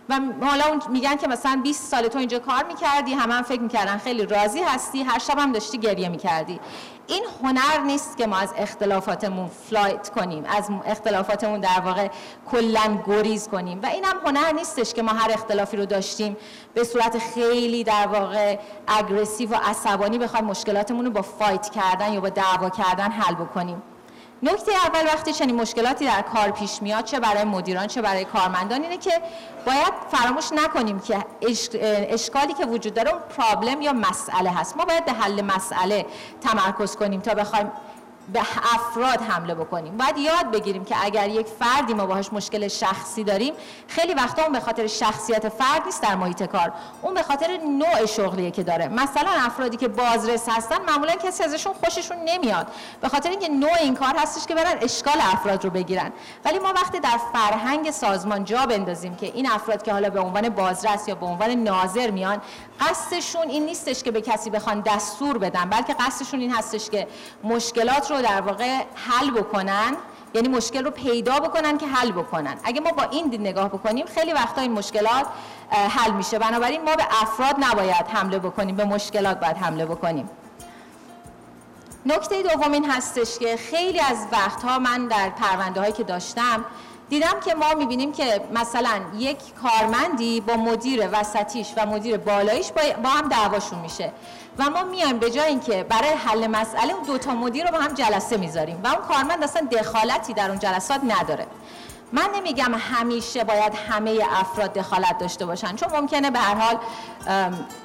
و 0.10 0.20
حالا 0.42 0.66
اون 0.66 0.82
میگن 0.90 1.16
که 1.16 1.28
مثلا 1.28 1.60
20 1.64 1.92
سال 1.92 2.08
تو 2.08 2.20
اینجا 2.20 2.40
کار 2.40 2.64
می‌کردی 2.64 3.14
همه 3.14 3.34
هم 3.34 3.44
فکر 3.44 3.62
می‌کردن 3.62 3.98
خیلی 3.98 4.26
راضی 4.26 4.62
هستی 4.62 5.04
هر 5.04 5.20
شب 5.20 5.40
هم 5.40 5.52
داشتی 5.52 5.78
گریه 5.78 6.10
می‌کردی. 6.10 6.60
این 7.08 7.24
هنر 7.44 7.80
نیست 7.86 8.18
که 8.18 8.28
ما 8.28 8.38
از 8.38 8.54
اختلافاتمون 8.58 9.50
flight 9.70 10.10
کنیم 10.10 10.46
از 10.46 10.70
اختلافاتمون 10.86 11.60
در 11.60 11.80
واقع 11.86 12.08
کلا 12.52 13.00
گریز 13.08 13.48
کنیم. 13.48 13.80
و 13.84 13.86
این 13.86 14.06
هم 14.06 14.18
هنر 14.26 14.52
نیستش 14.52 14.94
که 14.94 15.04
ما 15.04 15.12
هر 15.12 15.32
اختلافی 15.32 15.78
رو 15.78 15.86
داشتیم 15.86 16.38
به 16.74 16.84
صورت 16.84 17.18
خیلی 17.18 17.84
در 17.84 18.08
واقع 18.08 18.60
aggressive 18.88 19.50
و 19.50 19.56
عصبانی 19.66 20.18
بخوایم 20.18 20.46
مشکلاتمون 20.46 21.06
رو 21.06 21.12
با 21.12 21.22
fight 21.22 21.70
کردن 21.70 22.14
یا 22.14 22.20
با 22.20 22.30
دعوا 22.30 22.70
کردن 22.70 23.12
حل 23.12 23.36
بکنیم. 23.36 23.82
نکته 24.44 24.72
اول 24.72 25.06
وقتی 25.06 25.34
چنین 25.34 25.56
مشکلاتی 25.56 26.06
در 26.06 26.22
کار 26.22 26.52
پیش 26.52 26.82
میاد 26.82 27.04
چه 27.04 27.20
برای 27.20 27.44
مدیران 27.44 27.88
چه 27.88 28.02
برای 28.02 28.26
کارمندان 28.26 28.82
اینه 28.82 28.98
که 28.98 29.12
باید 29.66 29.94
فراموش 30.12 30.52
نکنیم 30.52 31.00
که 31.00 31.26
اشکالی 32.10 32.54
که 32.54 32.66
وجود 32.66 32.94
داره 32.94 33.12
اون 33.12 33.22
پرابلم 33.38 33.82
یا 33.82 33.94
مسئله 33.94 34.50
هست. 34.50 34.78
ما 34.78 34.86
باید 34.86 35.06
به 35.06 35.12
حل 35.12 35.42
مسئله 35.42 36.06
تمرکز 36.42 36.96
کنیم 36.96 37.22
تا 37.22 37.34
بخوایم 37.34 37.72
به 38.34 38.40
افراد 38.74 39.22
حمله 39.22 39.56
بکنیم. 39.56 39.98
باید 39.98 40.18
یاد 40.18 40.52
بگیریم 40.52 40.86
که 40.86 40.96
اگر 41.04 41.30
یک 41.30 41.48
فردی 41.48 41.94
ما 41.94 42.06
باهاش 42.06 42.34
مشکل 42.34 42.68
شخصی 42.68 43.24
داریم 43.24 43.54
خیلی 43.88 44.14
وقتا 44.14 44.44
اون 44.44 44.52
به 44.52 44.60
خاطر 44.60 44.88
شخصیت 44.88 45.50
فرد 45.50 45.86
نیست 45.86 46.02
در 46.02 46.16
محیط 46.16 46.44
کار. 46.44 46.74
اون 47.02 47.14
به 47.14 47.24
خاطر 47.24 47.58
نوع 47.58 48.06
شغلیه 48.06 48.52
که 48.52 48.64
داره. 48.64 48.88
مثلا 48.88 49.30
افرادی 49.32 49.78
که 49.78 49.88
بازرس 49.88 50.50
هستن 50.50 50.82
معمولا 50.88 51.16
کسی 51.16 51.44
ازشون 51.44 51.74
خوششون 51.74 52.18
نمیاد. 52.26 52.68
به 53.02 53.10
خاطر 53.10 53.30
اینکه 53.30 53.50
نوع 53.50 53.78
این 53.80 53.96
کار 53.96 54.16
هستش 54.18 54.46
که 54.46 54.56
برن 54.56 54.78
اشکال 54.82 55.18
افراد 55.20 55.64
رو 55.64 55.70
بگیرن. 55.70 56.12
ولی 56.46 56.60
ما 56.60 56.74
وقتی 56.76 57.00
در 57.00 57.20
فرهنگ 57.34 57.92
سازمان 57.92 58.44
جا 58.44 58.66
بندازیم 58.66 59.16
که 59.16 59.26
این 59.26 59.52
افراد 59.52 59.84
که 59.84 59.94
حالا 59.94 60.10
به 60.10 60.20
عنوان 60.20 60.50
بازرس 60.50 61.08
یا 61.08 61.16
به 61.16 61.26
عنوان 61.26 61.50
ناظر 61.50 62.12
میان 62.12 62.42
قصدشون 62.80 63.50
این 63.50 63.66
نیستش 63.66 64.04
که 64.04 64.12
به 64.12 64.22
کسی 64.22 64.50
بخوان 64.50 64.82
دستور 64.82 65.38
بدن 65.38 65.70
بلکه 65.70 65.94
قصدشون 65.94 66.40
این 66.40 66.52
هستش 66.52 66.90
که 66.90 67.08
مشکلات 67.44 68.12
رو 68.12 68.15
در 68.22 68.42
واقع 68.42 68.82
حل 68.96 69.32
بکنن 69.32 69.96
یعنی 70.34 70.48
مشکل 70.48 70.84
رو 70.86 70.92
پیدا 70.92 71.40
بکنن 71.40 71.78
که 71.78 71.88
حل 71.88 72.12
بکنن. 72.12 72.58
اگه 72.64 72.82
ما 72.82 72.92
با 72.92 73.04
این 73.04 73.28
دید 73.28 73.42
نگاه 73.42 73.68
بکنیم 73.70 74.06
خیلی 74.06 74.34
وقتا 74.34 74.62
این 74.62 74.72
مشکلات 74.72 75.26
حل 75.70 76.12
میشه. 76.12 76.40
بنابراین 76.40 76.82
ما 76.82 76.96
به 76.96 77.04
افراد 77.22 77.56
نباید 77.60 78.06
حمله 78.14 78.40
بکنیم 78.40 78.76
به 78.76 78.86
مشکلات 78.86 79.40
باید 79.40 79.58
حمله 79.58 79.86
بکنیم. 79.86 80.30
نکته 82.06 82.44
دوم 82.44 82.72
این 82.72 82.92
هستش 82.92 83.40
که 83.40 83.58
خیلی 83.58 84.00
از 84.00 84.28
وقتها 84.32 84.80
من 84.80 85.08
در 85.08 85.30
پرونده 85.30 85.80
هایی 85.80 85.94
که 85.94 86.04
داشتم 86.04 86.66
دیدم 87.10 87.40
که 87.46 87.56
ما 87.56 87.74
می‌بینیم 87.74 88.12
که 88.12 88.42
مثلا 88.54 89.02
یک 89.18 89.38
کارمندی 89.62 90.42
با 90.42 90.56
مدیر 90.56 91.10
وسطیش 91.12 91.68
و 91.78 91.86
مدیر 91.86 92.18
بالاییش 92.18 92.72
با 93.04 93.10
هم 93.10 93.30
دعواشون 93.30 93.80
میشه. 93.80 94.12
و 94.58 94.70
ما 94.70 94.84
میایم 94.84 95.18
به 95.20 95.32
جای 95.32 95.48
اینکه 95.48 95.84
برای 95.84 96.10
حل 96.10 96.48
مسئله 96.48 96.94
اون 96.94 97.04
دوتا 97.04 97.32
مدیر 97.34 97.66
رو 97.66 97.72
با 97.72 97.78
هم 97.78 97.94
جلسه 97.94 98.38
می‌ذاریم. 98.38 98.82
و 98.84 98.88
اون 98.88 99.08
کارمند 99.08 99.44
اصلا 99.44 99.68
دخالتی 99.72 100.34
در 100.34 100.50
اون 100.50 100.60
جلسات 100.60 101.02
نداره. 101.04 101.48
من 102.16 102.30
نمیگم 102.36 102.74
همیشه 102.74 103.44
باید 103.44 103.74
همه 103.90 104.20
افراد 104.32 104.74
دخالت 104.74 105.18
داشته 105.18 105.46
باشن 105.46 105.76
چون 105.76 105.90
ممکنه 106.00 106.32
به 106.32 106.40
هر 106.40 106.56
حال 106.56 106.78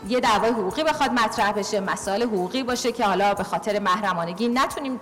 یه 0.09 0.21
دعوای 0.21 0.51
حقوقی 0.51 0.85
بخواد 0.85 1.13
مطرح 1.13 1.53
بشه 1.53 1.81
مسائل 1.81 2.23
حقوقی 2.23 2.63
باشه 2.63 2.93
که 2.93 3.05
حالا 3.05 3.35
به 3.35 3.45
خاطر 3.45 3.79
محرمانگی 3.79 4.49
نتونیم 4.49 5.01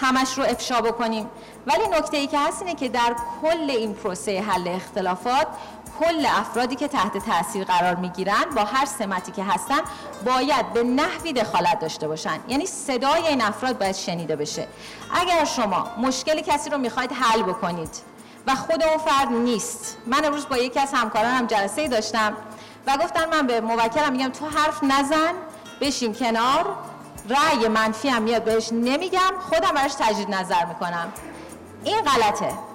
همش 0.00 0.38
رو 0.38 0.44
افشا 0.44 0.80
بکنیم. 0.80 1.30
ولی 1.66 1.88
نکته 1.88 2.16
ای 2.16 2.26
که 2.26 2.38
هست 2.38 2.62
اینه 2.62 2.74
که 2.74 2.88
در 2.88 3.16
کل 3.42 3.70
این 3.70 3.94
پروسه 3.94 4.40
حل 4.40 4.68
اختلافات 4.68 5.46
کل 6.00 6.26
افرادی 6.26 6.76
که 6.76 6.88
تحت 6.88 7.18
تاثیر 7.18 7.64
قرار 7.64 7.94
می‌گیرن 7.94 8.44
با 8.56 8.64
هر 8.64 8.86
سمتی 8.86 9.32
که 9.32 9.44
هستن 9.44 9.80
باید 10.26 10.72
به 10.72 10.82
نحوی 10.82 11.32
دخالت 11.32 11.80
داشته 11.80 12.08
باشن. 12.08 12.40
یعنی 12.48 12.66
صدای 12.66 13.26
این 13.26 13.42
افراد 13.42 13.78
باید 13.78 13.94
شنیده 13.94 14.36
بشه. 14.36 14.68
اگر 15.14 15.44
شما 15.44 15.86
مشکل 15.98 16.40
کسی 16.40 16.70
رو 16.70 16.78
می‌خواید 16.78 17.12
حل 17.12 17.42
بکنید 17.42 18.09
و 18.46 18.54
خود 18.54 18.82
اون 18.82 18.98
فرد 18.98 19.32
نیست. 19.32 19.96
من 20.06 20.24
امروز 20.24 20.48
با 20.48 20.56
یکی 20.56 20.80
از 20.80 20.92
همکارانم 20.94 21.46
جلسه 21.46 21.88
داشتم 21.88 22.36
و 22.86 22.96
گفتن 22.96 23.28
من 23.28 23.46
به 23.46 23.60
موکلم 23.60 24.12
میگم 24.12 24.28
تو 24.28 24.46
حرف 24.46 24.82
نزن 24.82 25.32
بشین 25.80 26.14
کنار 26.14 26.76
رأی 27.28 27.68
منفی 27.68 28.08
هم 28.08 28.22
میاد 28.22 28.44
بهش 28.44 28.72
نمیگم 28.72 29.32
خودم 29.50 29.74
براش 29.74 29.94
تجدید 29.94 30.34
نظر 30.34 30.64
می‌کنم. 30.64 31.12
این 31.84 32.02
غلطه. 32.02 32.69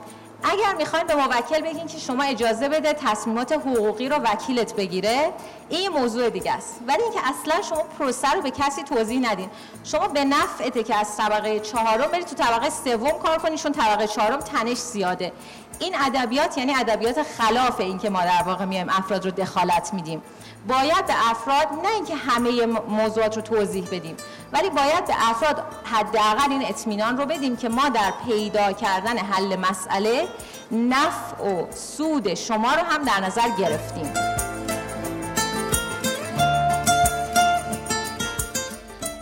اگر 0.51 0.75
می‌خواین 0.77 1.08
به 1.08 1.15
موکل 1.15 1.62
بگین 1.62 1.88
که 1.88 1.97
شما 1.97 2.23
اجازه 2.23 2.69
بده 2.69 2.93
تصمیمات 2.93 3.51
حقوقی 3.51 4.10
رو 4.10 4.15
وکیلت 4.15 4.75
بگیره 4.75 5.34
این 5.69 5.89
موضوع 5.89 6.29
دیگه 6.29 6.51
است. 6.53 6.79
ولی 6.88 7.03
اینکه 7.03 7.19
اصلا 7.23 7.62
شما 7.62 7.84
پروسه 7.99 8.31
رو 8.31 8.41
به 8.41 8.51
کسی 8.51 8.84
توضیح 8.84 9.31
ندین. 9.31 9.49
شما 9.84 10.08
به 10.08 10.25
نفعته 10.25 10.84
که 10.84 10.95
از 10.95 11.17
طبقه 11.17 11.60
چهارم 11.60 12.12
برید 12.12 12.25
تو 12.25 12.36
طبقه 12.36 12.69
سوم 12.69 13.12
کار 13.12 13.38
کنید 13.38 13.60
چون 13.60 13.71
طبقه 13.71 14.08
چهارم 14.08 14.39
تنش 14.39 14.77
زیاده. 14.77 15.31
این 15.80 15.96
ادبیات 16.06 16.58
یعنی 16.58 16.76
ادبیات 16.76 17.24
خلاف 17.24 17.80
این 17.80 17.98
که 17.98 18.10
ما 18.10 18.22
در 18.22 18.44
واقع 18.46 18.66
میایم 18.66 18.90
افراد 18.90 19.26
رو 19.26 19.32
دخالت 19.32 19.94
میدیم. 19.94 20.22
باید 20.68 21.06
به 21.06 21.14
افراد 21.32 21.68
نه 21.84 21.90
اینکه 21.96 22.16
همه 22.16 22.66
موضوعات 22.90 23.36
رو 23.36 23.42
توضیح 23.42 23.88
بدیم 23.92 24.18
ولی 24.54 24.70
باید 24.70 25.06
به 25.06 25.14
افراد 25.30 25.64
حداقل 25.84 26.52
این 26.52 26.66
اطمینان 26.66 27.18
رو 27.18 27.26
بدیم 27.26 27.58
که 27.58 27.70
ما 27.70 27.90
در 27.90 28.14
پیدا 28.26 28.72
کردن 28.72 29.18
حل 29.18 29.56
مسئله 29.56 30.28
نفع 30.72 31.44
و 31.44 31.72
سود 31.72 32.34
شما 32.34 32.74
رو 32.74 32.84
هم 32.84 33.04
در 33.04 33.26
نظر 33.26 33.50
گرفتیم. 33.60 34.14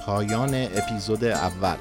پایان 0.05 0.67
اپیزود 0.75 1.23
اول. 1.23 1.77